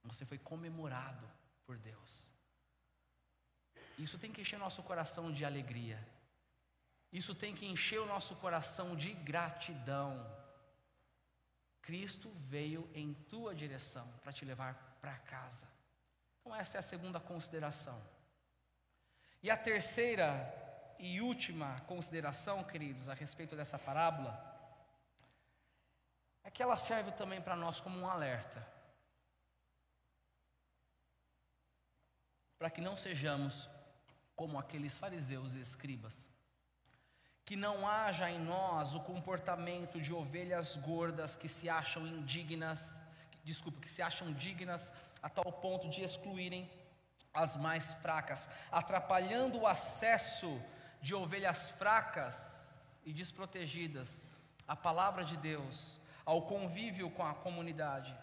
Você 0.03 0.25
foi 0.25 0.37
comemorado 0.37 1.27
por 1.65 1.77
Deus. 1.77 2.31
Isso 3.97 4.19
tem 4.19 4.31
que 4.31 4.41
encher 4.41 4.59
nosso 4.59 4.83
coração 4.83 5.31
de 5.31 5.45
alegria. 5.45 6.05
Isso 7.11 7.33
tem 7.33 7.55
que 7.55 7.65
encher 7.65 7.99
o 7.99 8.05
nosso 8.05 8.35
coração 8.35 8.95
de 8.95 9.13
gratidão. 9.13 10.25
Cristo 11.81 12.29
veio 12.47 12.89
em 12.93 13.13
tua 13.13 13.55
direção 13.55 14.07
para 14.21 14.33
te 14.33 14.43
levar 14.43 14.97
para 14.99 15.17
casa. 15.19 15.67
Então, 16.41 16.55
essa 16.55 16.77
é 16.77 16.79
a 16.79 16.83
segunda 16.83 17.19
consideração. 17.19 18.01
E 19.41 19.49
a 19.49 19.57
terceira 19.57 20.53
e 20.99 21.21
última 21.21 21.75
consideração, 21.81 22.63
queridos, 22.63 23.09
a 23.09 23.13
respeito 23.13 23.55
dessa 23.55 23.77
parábola, 23.77 24.54
é 26.45 26.51
que 26.51 26.61
ela 26.61 26.75
serve 26.75 27.11
também 27.11 27.41
para 27.41 27.55
nós 27.55 27.81
como 27.81 27.99
um 27.99 28.07
alerta. 28.07 28.65
Para 32.59 32.69
que 32.69 32.79
não 32.79 32.95
sejamos 32.95 33.69
como 34.35 34.59
aqueles 34.59 34.97
fariseus 34.97 35.55
e 35.55 35.59
escribas. 35.59 36.29
Que 37.43 37.55
não 37.55 37.87
haja 37.87 38.29
em 38.29 38.39
nós 38.39 38.95
o 38.95 39.01
comportamento 39.01 39.99
de 39.99 40.13
ovelhas 40.13 40.75
gordas 40.77 41.35
que 41.35 41.47
se 41.47 41.67
acham 41.67 42.05
indignas, 42.05 43.03
desculpa, 43.43 43.81
que 43.81 43.91
se 43.91 44.01
acham 44.01 44.31
dignas 44.31 44.93
a 45.21 45.29
tal 45.29 45.51
ponto 45.51 45.89
de 45.89 46.01
excluírem 46.03 46.71
as 47.33 47.57
mais 47.57 47.91
fracas, 47.95 48.47
atrapalhando 48.71 49.59
o 49.59 49.67
acesso 49.67 50.61
de 51.01 51.13
ovelhas 51.13 51.69
fracas 51.71 52.97
e 53.03 53.11
desprotegidas 53.11 54.27
à 54.67 54.75
palavra 54.75 55.23
de 55.23 55.37
Deus, 55.37 55.99
ao 56.25 56.41
convívio 56.41 57.09
com 57.11 57.25
a 57.25 57.33
comunidade. 57.33 58.17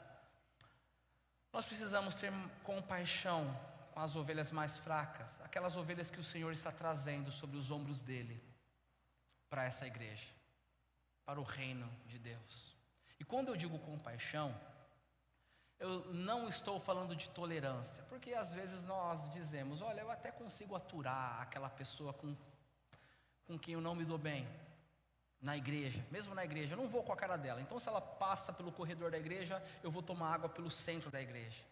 Nós 1.53 1.65
precisamos 1.65 2.15
ter 2.17 2.33
compaixão 2.65 3.57
com 3.93 4.01
as 4.01 4.17
ovelhas 4.17 4.51
mais 4.51 4.79
fracas, 4.79 5.41
aquelas 5.43 5.77
ovelhas 5.77 6.11
que 6.11 6.19
o 6.19 6.25
Senhor 6.25 6.51
está 6.51 6.73
trazendo 6.73 7.31
sobre 7.31 7.57
os 7.57 7.71
ombros 7.71 8.03
dele 8.03 8.43
para 9.49 9.65
essa 9.65 9.87
igreja, 9.87 10.33
para 11.27 11.39
o 11.39 11.45
reino 11.45 11.89
de 12.07 12.19
Deus. 12.19 12.75
E 13.21 13.25
quando 13.25 13.49
eu 13.49 13.57
digo 13.57 13.79
compaixão, 13.79 14.59
eu 15.79 16.13
não 16.15 16.49
estou 16.49 16.81
falando 16.81 17.15
de 17.15 17.29
tolerância, 17.31 18.03
porque 18.05 18.33
às 18.33 18.55
vezes 18.55 18.85
nós 18.85 19.29
dizemos: 19.31 19.83
olha, 19.83 20.01
eu 20.01 20.11
até 20.11 20.31
consigo 20.31 20.75
aturar 20.75 21.43
aquela 21.43 21.69
pessoa 21.69 22.13
com, 22.13 22.35
com 23.45 23.59
quem 23.59 23.75
eu 23.75 23.81
não 23.81 23.95
me 23.95 24.05
dou 24.05 24.17
bem, 24.17 24.49
na 25.43 25.57
igreja, 25.57 26.07
mesmo 26.09 26.35
na 26.35 26.45
igreja, 26.45 26.75
eu 26.75 26.79
não 26.79 26.89
vou 26.89 27.03
com 27.03 27.13
a 27.13 27.17
cara 27.17 27.37
dela. 27.37 27.61
Então, 27.61 27.79
se 27.79 27.89
ela 27.89 28.01
passa 28.01 28.53
pelo 28.53 28.71
corredor 28.71 29.11
da 29.11 29.19
igreja, 29.19 29.61
eu 29.83 29.91
vou 29.91 30.01
tomar 30.01 30.33
água 30.33 30.49
pelo 30.49 30.71
centro 30.71 31.11
da 31.11 31.21
igreja. 31.21 31.65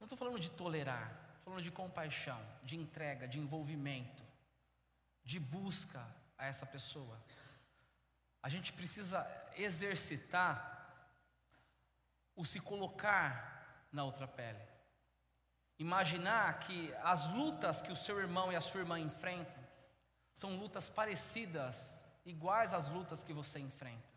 Não 0.00 0.06
estou 0.06 0.16
falando 0.16 0.40
de 0.40 0.50
tolerar, 0.50 1.10
estou 1.36 1.44
falando 1.44 1.62
de 1.62 1.70
compaixão, 1.70 2.40
de 2.62 2.76
entrega, 2.76 3.28
de 3.28 3.38
envolvimento, 3.38 4.22
de 5.22 5.38
busca 5.38 6.06
a 6.38 6.46
essa 6.46 6.64
pessoa. 6.64 7.22
A 8.42 8.48
gente 8.48 8.72
precisa 8.72 9.26
exercitar 9.56 10.72
o 12.34 12.46
se 12.46 12.60
colocar 12.60 13.86
na 13.92 14.04
outra 14.04 14.26
pele. 14.26 14.60
Imaginar 15.78 16.60
que 16.60 16.94
as 17.02 17.28
lutas 17.28 17.82
que 17.82 17.92
o 17.92 17.96
seu 17.96 18.18
irmão 18.18 18.50
e 18.50 18.56
a 18.56 18.60
sua 18.60 18.80
irmã 18.80 18.98
enfrentam 18.98 19.62
são 20.32 20.56
lutas 20.56 20.88
parecidas, 20.88 22.03
iguais 22.24 22.72
às 22.72 22.88
lutas 22.88 23.22
que 23.22 23.32
você 23.32 23.58
enfrenta. 23.58 24.14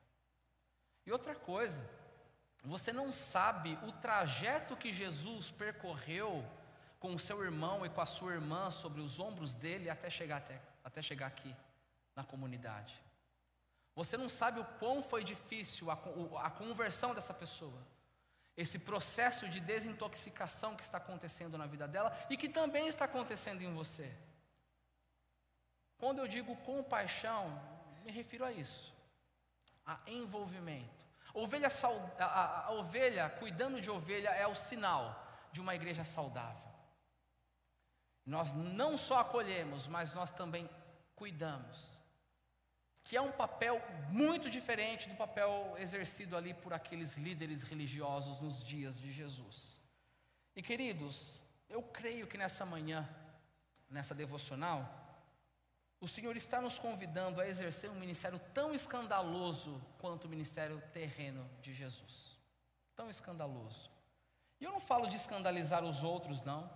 E 1.06 1.12
outra 1.12 1.36
coisa, 1.36 1.88
você 2.64 2.92
não 2.92 3.14
sabe 3.14 3.78
o 3.84 3.92
trajeto 3.92 4.76
que 4.76 4.92
Jesus 4.92 5.52
percorreu 5.52 6.46
com 7.00 7.14
o 7.14 7.20
seu 7.20 7.44
irmão 7.44 7.86
e 7.86 7.90
com 7.90 8.02
a 8.02 8.06
sua 8.06 8.34
irmã 8.34 8.70
sobre 8.70 9.02
os 9.02 9.20
ombros 9.20 9.54
dele 9.54 9.90
até 9.90 10.10
chegar, 10.10 10.38
até, 10.38 10.60
até 10.84 11.02
chegar 11.02 11.28
aqui 11.28 11.56
na 12.16 12.24
comunidade. 12.24 13.02
Você 13.96 14.18
não 14.18 14.28
sabe 14.28 14.60
o 14.60 14.66
quão 14.80 15.02
foi 15.02 15.24
difícil 15.24 15.90
a, 15.90 15.98
a 16.44 16.50
conversão 16.50 17.14
dessa 17.16 17.34
pessoa, 17.34 17.82
esse 18.56 18.80
processo 18.80 19.48
de 19.48 19.60
desintoxicação 19.60 20.76
que 20.76 20.84
está 20.84 20.98
acontecendo 20.98 21.58
na 21.58 21.68
vida 21.68 21.88
dela 21.88 22.18
e 22.30 22.36
que 22.36 22.50
também 22.50 22.88
está 22.88 23.06
acontecendo 23.06 23.62
em 23.62 23.74
você. 23.74 24.12
Quando 25.98 26.20
eu 26.20 26.28
digo 26.28 26.56
compaixão, 26.58 27.60
me 28.08 28.14
refiro 28.14 28.46
a 28.46 28.52
isso, 28.52 28.96
a 29.86 30.00
envolvimento. 30.08 31.06
Ovelha, 31.34 31.68
a, 32.20 32.68
a 32.68 32.72
ovelha, 32.72 33.30
cuidando 33.30 33.82
de 33.82 33.92
ovelha, 33.92 34.30
é 34.30 34.48
o 34.48 34.56
sinal 34.56 35.04
de 35.52 35.60
uma 35.60 35.76
igreja 35.76 36.04
saudável. 36.06 36.68
Nós 38.26 38.54
não 38.54 38.98
só 38.98 39.20
acolhemos, 39.20 39.88
mas 39.88 40.14
nós 40.14 40.32
também 40.32 40.70
cuidamos. 41.16 42.02
Que 43.04 43.18
é 43.18 43.22
um 43.22 43.32
papel 43.32 43.82
muito 44.10 44.50
diferente 44.50 45.10
do 45.10 45.16
papel 45.16 45.76
exercido 45.78 46.36
ali 46.36 46.54
por 46.54 46.74
aqueles 46.74 47.16
líderes 47.16 47.62
religiosos 47.62 48.40
nos 48.40 48.64
dias 48.64 49.00
de 49.00 49.12
Jesus. 49.12 49.82
E 50.56 50.62
queridos, 50.62 51.42
eu 51.70 51.84
creio 51.84 52.28
que 52.28 52.38
nessa 52.38 52.66
manhã, 52.66 53.08
nessa 53.90 54.16
devocional, 54.16 55.07
o 56.00 56.08
Senhor 56.08 56.36
está 56.38 56.62
nos 56.62 56.78
convidando 56.78 57.42
a 57.42 57.48
exercer 57.48 57.90
um 57.90 58.00
ministério 58.00 58.40
tão 58.54 58.74
escandaloso 58.74 59.82
quanto 59.98 60.26
o 60.26 60.30
ministério 60.30 60.82
terreno 60.94 61.50
de 61.60 61.74
Jesus. 61.74 62.38
Tão 62.96 63.10
escandaloso. 63.10 63.90
E 64.60 64.64
eu 64.64 64.72
não 64.72 64.80
falo 64.80 65.08
de 65.08 65.16
escandalizar 65.16 65.84
os 65.84 66.04
outros, 66.04 66.44
não. 66.44 66.70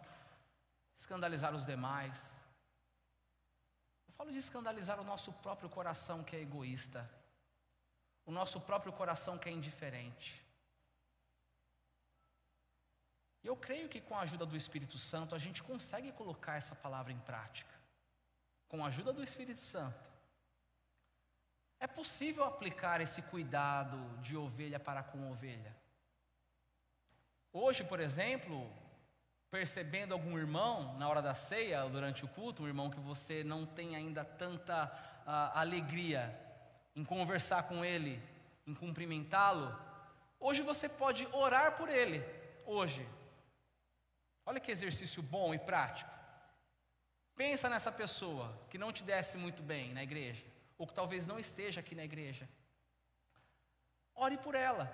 Escandalizar 0.95 1.53
os 1.53 1.65
demais. 1.65 2.39
Eu 4.07 4.13
falo 4.13 4.31
de 4.31 4.39
escandalizar 4.39 4.99
o 4.99 5.03
nosso 5.03 5.31
próprio 5.33 5.69
coração 5.69 6.23
que 6.23 6.35
é 6.35 6.41
egoísta. 6.41 7.07
O 8.25 8.31
nosso 8.31 8.59
próprio 8.59 8.91
coração 8.91 9.37
que 9.37 9.49
é 9.49 9.51
indiferente. 9.51 10.43
E 13.43 13.47
eu 13.47 13.55
creio 13.55 13.87
que 13.89 14.01
com 14.01 14.15
a 14.15 14.21
ajuda 14.21 14.45
do 14.47 14.57
Espírito 14.57 14.97
Santo 14.97 15.35
a 15.35 15.37
gente 15.37 15.61
consegue 15.61 16.11
colocar 16.11 16.55
essa 16.55 16.75
palavra 16.75 17.11
em 17.11 17.19
prática 17.19 17.80
com 18.71 18.85
a 18.85 18.87
ajuda 18.87 19.11
do 19.11 19.21
Espírito 19.21 19.59
Santo, 19.59 19.99
é 21.77 21.85
possível 21.85 22.45
aplicar 22.45 23.01
esse 23.01 23.21
cuidado 23.23 23.97
de 24.21 24.37
ovelha 24.37 24.79
para 24.79 25.03
com 25.03 25.29
ovelha. 25.29 25.75
Hoje, 27.51 27.83
por 27.83 27.99
exemplo, 27.99 28.71
percebendo 29.49 30.13
algum 30.13 30.37
irmão 30.37 30.97
na 30.97 31.09
hora 31.09 31.21
da 31.21 31.35
ceia, 31.35 31.83
durante 31.89 32.23
o 32.23 32.29
culto, 32.29 32.63
um 32.63 32.67
irmão 32.67 32.89
que 32.89 32.99
você 33.01 33.43
não 33.43 33.65
tem 33.65 33.93
ainda 33.93 34.23
tanta 34.23 34.85
uh, 34.85 35.57
alegria 35.57 36.23
em 36.95 37.03
conversar 37.03 37.63
com 37.63 37.83
ele, 37.83 38.23
em 38.65 38.73
cumprimentá-lo, 38.73 39.77
hoje 40.39 40.61
você 40.61 40.87
pode 40.87 41.27
orar 41.33 41.75
por 41.75 41.89
ele. 41.89 42.23
Hoje. 42.65 43.05
Olha 44.45 44.61
que 44.61 44.71
exercício 44.71 45.21
bom 45.21 45.53
e 45.53 45.59
prático. 45.59 46.20
Pensa 47.41 47.67
nessa 47.67 47.91
pessoa 47.91 48.55
que 48.69 48.77
não 48.77 48.93
te 48.93 49.03
desce 49.03 49.35
muito 49.35 49.63
bem 49.63 49.91
na 49.95 50.03
igreja, 50.03 50.45
ou 50.77 50.85
que 50.85 50.93
talvez 50.93 51.25
não 51.25 51.39
esteja 51.39 51.79
aqui 51.79 51.95
na 51.95 52.03
igreja. 52.03 52.47
Ore 54.13 54.37
por 54.37 54.53
ela. 54.53 54.85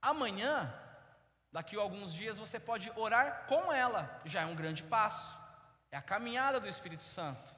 Amanhã, 0.00 0.72
daqui 1.52 1.76
a 1.76 1.82
alguns 1.82 2.14
dias, 2.14 2.38
você 2.38 2.58
pode 2.58 2.90
orar 2.96 3.44
com 3.46 3.70
ela, 3.70 4.22
já 4.24 4.40
é 4.40 4.46
um 4.46 4.54
grande 4.54 4.82
passo. 4.84 5.36
É 5.90 5.98
a 5.98 6.00
caminhada 6.00 6.58
do 6.58 6.66
Espírito 6.66 7.02
Santo. 7.02 7.54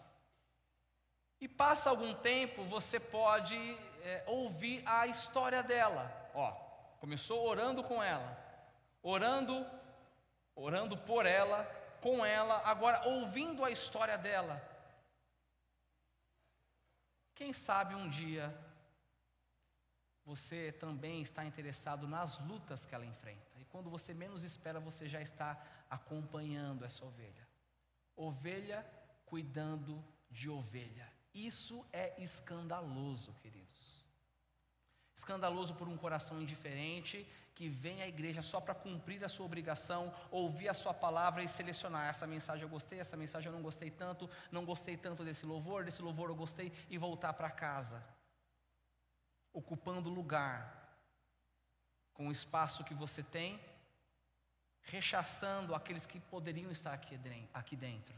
E 1.40 1.46
passa 1.46 1.88
algum 1.88 2.12
tempo, 2.12 2.64
você 2.64 2.98
pode 2.98 3.57
é, 4.02 4.24
ouvir 4.26 4.83
a 4.85 5.07
história 5.07 5.62
dela. 5.62 6.12
Ó, 6.35 6.50
começou 6.98 7.46
orando 7.46 7.85
com 7.85 8.02
ela, 8.02 8.37
orando, 9.00 9.64
orando 10.57 10.96
por 10.96 11.24
ela, 11.24 11.77
com 12.00 12.24
ela, 12.24 12.62
agora 12.64 13.08
ouvindo 13.08 13.64
a 13.64 13.70
história 13.70 14.16
dela. 14.16 14.62
Quem 17.34 17.52
sabe 17.52 17.94
um 17.94 18.08
dia 18.08 18.56
você 20.28 20.72
também 20.72 21.22
está 21.22 21.42
interessado 21.42 22.06
nas 22.06 22.38
lutas 22.40 22.84
que 22.84 22.94
ela 22.94 23.06
enfrenta. 23.06 23.58
E 23.58 23.64
quando 23.64 23.88
você 23.88 24.12
menos 24.12 24.44
espera, 24.44 24.78
você 24.78 25.08
já 25.08 25.22
está 25.22 25.58
acompanhando 25.88 26.84
essa 26.84 27.02
ovelha. 27.02 27.48
Ovelha 28.14 28.84
cuidando 29.24 30.04
de 30.30 30.50
ovelha. 30.50 31.11
Isso 31.32 31.82
é 31.90 32.14
escandaloso, 32.22 33.32
queridos. 33.40 34.04
Escandaloso 35.14 35.74
por 35.74 35.88
um 35.88 35.96
coração 35.96 36.42
indiferente 36.42 37.26
que 37.58 37.68
vem 37.68 38.00
à 38.02 38.06
igreja 38.06 38.40
só 38.40 38.60
para 38.60 38.72
cumprir 38.72 39.24
a 39.24 39.28
sua 39.28 39.44
obrigação, 39.44 40.14
ouvir 40.30 40.68
a 40.68 40.74
sua 40.74 40.94
palavra 40.94 41.42
e 41.42 41.48
selecionar. 41.48 42.06
Essa 42.06 42.24
mensagem 42.24 42.62
eu 42.62 42.68
gostei, 42.68 43.00
essa 43.00 43.16
mensagem 43.16 43.48
eu 43.48 43.52
não 43.52 43.64
gostei 43.68 43.90
tanto, 43.90 44.30
não 44.52 44.64
gostei 44.64 44.96
tanto 44.96 45.24
desse 45.24 45.44
louvor, 45.44 45.82
desse 45.84 46.00
louvor 46.00 46.28
eu 46.28 46.36
gostei, 46.36 46.72
e 46.88 46.96
voltar 46.96 47.32
para 47.32 47.50
casa, 47.50 48.00
ocupando 49.52 50.08
lugar 50.08 50.56
com 52.14 52.28
o 52.28 52.32
espaço 52.32 52.84
que 52.84 52.94
você 52.94 53.24
tem, 53.24 53.60
rechaçando 54.82 55.74
aqueles 55.74 56.06
que 56.06 56.20
poderiam 56.20 56.70
estar 56.70 56.92
aqui 56.92 57.76
dentro, 57.76 58.14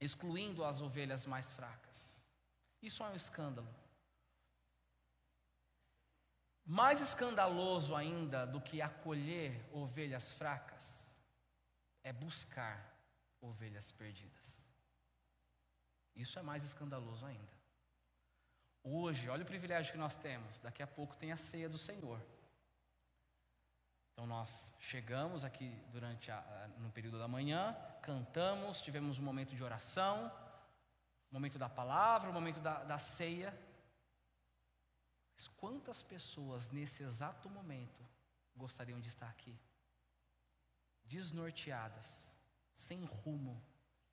excluindo 0.00 0.64
as 0.64 0.80
ovelhas 0.80 1.26
mais 1.26 1.52
fracas. 1.52 2.14
Isso 2.80 3.02
é 3.02 3.08
um 3.08 3.16
escândalo. 3.16 3.81
Mais 6.64 7.00
escandaloso 7.00 7.94
ainda 7.94 8.46
do 8.46 8.60
que 8.60 8.80
acolher 8.80 9.68
ovelhas 9.72 10.32
fracas 10.32 11.20
é 12.02 12.12
buscar 12.12 12.92
ovelhas 13.40 13.90
perdidas. 13.92 14.72
Isso 16.14 16.38
é 16.38 16.42
mais 16.42 16.62
escandaloso 16.62 17.24
ainda. 17.24 17.62
Hoje, 18.84 19.28
olha 19.28 19.42
o 19.42 19.46
privilégio 19.46 19.92
que 19.92 19.98
nós 19.98 20.16
temos. 20.16 20.60
Daqui 20.60 20.82
a 20.82 20.86
pouco 20.86 21.16
tem 21.16 21.32
a 21.32 21.36
ceia 21.36 21.68
do 21.68 21.78
Senhor. 21.78 22.20
Então 24.12 24.26
nós 24.26 24.74
chegamos 24.78 25.44
aqui 25.44 25.74
durante 25.90 26.30
a, 26.30 26.68
no 26.78 26.90
período 26.90 27.18
da 27.18 27.26
manhã, 27.26 27.74
cantamos, 28.02 28.82
tivemos 28.82 29.18
um 29.18 29.22
momento 29.22 29.54
de 29.54 29.64
oração, 29.64 30.30
momento 31.30 31.58
da 31.58 31.68
palavra, 31.68 32.28
um 32.28 32.32
momento 32.32 32.60
da, 32.60 32.84
da 32.84 32.98
ceia. 32.98 33.56
Mas 35.34 35.48
quantas 35.48 36.02
pessoas 36.02 36.70
nesse 36.70 37.02
exato 37.02 37.48
momento 37.48 38.06
gostariam 38.54 39.00
de 39.00 39.08
estar 39.08 39.28
aqui? 39.28 39.58
Desnorteadas, 41.04 42.36
sem 42.74 43.04
rumo, 43.04 43.60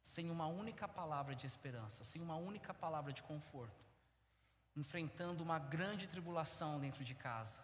sem 0.02 0.30
uma 0.30 0.48
única 0.48 0.88
palavra 0.88 1.36
de 1.36 1.46
esperança, 1.46 2.04
sem 2.04 2.22
uma 2.22 2.36
única 2.36 2.74
palavra 2.74 3.12
de 3.12 3.22
conforto, 3.22 3.86
enfrentando 4.76 5.44
uma 5.44 5.60
grande 5.60 6.08
tribulação 6.08 6.80
dentro 6.80 7.04
de 7.04 7.14
casa 7.14 7.64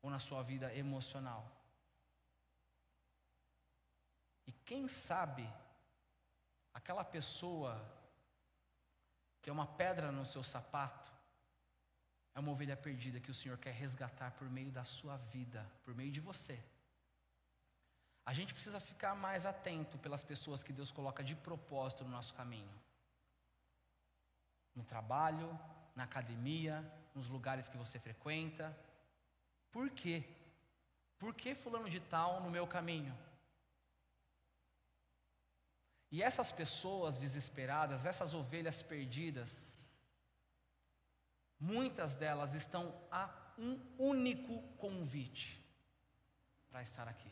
ou 0.00 0.10
na 0.10 0.18
sua 0.18 0.42
vida 0.42 0.74
emocional. 0.74 1.46
E 4.46 4.52
quem 4.52 4.88
sabe 4.88 5.48
aquela 6.74 7.04
pessoa 7.04 7.80
que 9.40 9.50
é 9.50 9.52
uma 9.52 9.66
pedra 9.66 10.10
no 10.10 10.24
seu 10.24 10.42
sapato 10.42 11.11
é 12.34 12.40
uma 12.40 12.52
ovelha 12.52 12.76
perdida 12.76 13.20
que 13.20 13.30
o 13.30 13.34
Senhor 13.34 13.58
quer 13.58 13.74
resgatar 13.74 14.30
por 14.32 14.48
meio 14.48 14.70
da 14.70 14.84
sua 14.84 15.16
vida, 15.16 15.70
por 15.84 15.94
meio 15.94 16.10
de 16.10 16.20
você. 16.20 16.58
A 18.24 18.32
gente 18.32 18.54
precisa 18.54 18.80
ficar 18.80 19.14
mais 19.14 19.44
atento 19.44 19.98
pelas 19.98 20.22
pessoas 20.22 20.62
que 20.62 20.72
Deus 20.72 20.90
coloca 20.92 21.22
de 21.24 21.34
propósito 21.34 22.04
no 22.04 22.10
nosso 22.10 22.34
caminho. 22.34 22.72
No 24.74 24.84
trabalho, 24.84 25.58
na 25.94 26.04
academia, 26.04 26.90
nos 27.14 27.28
lugares 27.28 27.68
que 27.68 27.76
você 27.76 27.98
frequenta. 27.98 28.76
Por 29.70 29.90
quê? 29.90 30.24
Por 31.18 31.34
que 31.34 31.54
fulano 31.54 31.88
de 31.88 32.00
tal 32.00 32.40
no 32.40 32.50
meu 32.50 32.66
caminho? 32.66 33.16
E 36.10 36.22
essas 36.22 36.52
pessoas 36.52 37.18
desesperadas, 37.18 38.06
essas 38.06 38.34
ovelhas 38.34 38.82
perdidas, 38.82 39.81
muitas 41.62 42.16
delas 42.16 42.54
estão 42.54 42.92
a 43.10 43.30
um 43.56 43.78
único 43.96 44.60
convite 44.84 45.64
para 46.68 46.82
estar 46.82 47.06
aqui, 47.06 47.30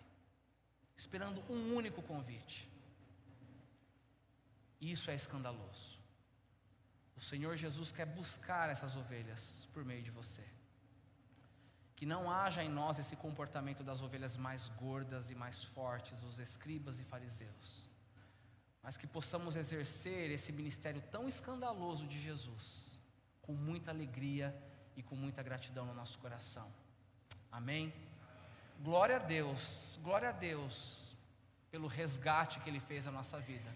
esperando 0.96 1.42
um 1.50 1.74
único 1.74 2.00
convite. 2.02 2.70
Isso 4.80 5.10
é 5.10 5.14
escandaloso. 5.14 5.98
O 7.16 7.20
Senhor 7.20 7.56
Jesus 7.56 7.90
quer 7.90 8.06
buscar 8.06 8.70
essas 8.70 8.94
ovelhas 8.96 9.68
por 9.72 9.84
meio 9.84 10.02
de 10.02 10.10
você. 10.10 10.44
Que 11.96 12.06
não 12.06 12.30
haja 12.30 12.62
em 12.64 12.68
nós 12.68 12.98
esse 12.98 13.16
comportamento 13.16 13.82
das 13.82 14.00
ovelhas 14.00 14.36
mais 14.36 14.68
gordas 14.70 15.30
e 15.30 15.34
mais 15.34 15.62
fortes, 15.62 16.22
os 16.22 16.38
escribas 16.38 16.98
e 16.98 17.04
fariseus, 17.04 17.90
mas 18.82 18.96
que 18.96 19.06
possamos 19.06 19.56
exercer 19.56 20.30
esse 20.30 20.50
ministério 20.50 21.02
tão 21.10 21.28
escandaloso 21.28 22.06
de 22.06 22.18
Jesus, 22.18 22.89
com 23.50 23.54
muita 23.54 23.90
alegria 23.90 24.56
e 24.96 25.02
com 25.02 25.16
muita 25.16 25.42
gratidão 25.42 25.84
no 25.84 25.92
nosso 25.92 26.16
coração. 26.20 26.72
Amém? 27.50 27.92
Glória 28.78 29.16
a 29.16 29.18
Deus, 29.18 29.98
glória 30.04 30.28
a 30.28 30.32
Deus, 30.32 31.16
pelo 31.68 31.88
resgate 31.88 32.60
que 32.60 32.70
Ele 32.70 32.78
fez 32.78 33.06
na 33.06 33.12
nossa 33.12 33.40
vida. 33.40 33.68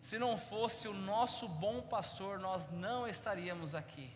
Se 0.00 0.18
não 0.18 0.36
fosse 0.36 0.88
o 0.88 0.92
nosso 0.92 1.46
bom 1.46 1.80
pastor, 1.82 2.40
nós 2.40 2.68
não 2.68 3.06
estaríamos 3.06 3.76
aqui. 3.76 4.12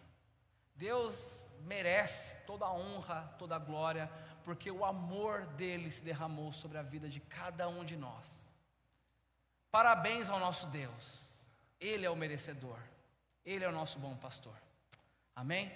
Deus 0.75 1.49
merece 1.61 2.35
toda 2.45 2.67
a 2.67 2.73
honra, 2.73 3.33
toda 3.39 3.55
a 3.55 3.61
glória, 3.61 4.11
porque 4.43 4.73
o 4.73 4.85
amor 4.85 5.47
dele 5.47 5.89
se 5.89 6.03
derramou 6.03 6.53
sobre 6.53 6.79
a 6.79 6.83
vida 6.83 7.09
de 7.09 7.21
cada 7.21 7.69
um 7.69 7.85
de 7.85 7.97
nós. 7.97 8.51
Parabéns 9.71 10.29
ao 10.29 10.41
nosso 10.41 10.67
Deus, 10.67 11.47
ele 11.79 12.05
é 12.05 12.11
o 12.11 12.17
merecedor, 12.17 12.79
ele 13.45 13.65
é 13.65 13.69
o 13.69 13.73
nosso 13.73 13.99
bom 13.99 14.17
pastor. 14.17 14.55
Amém? 15.35 15.71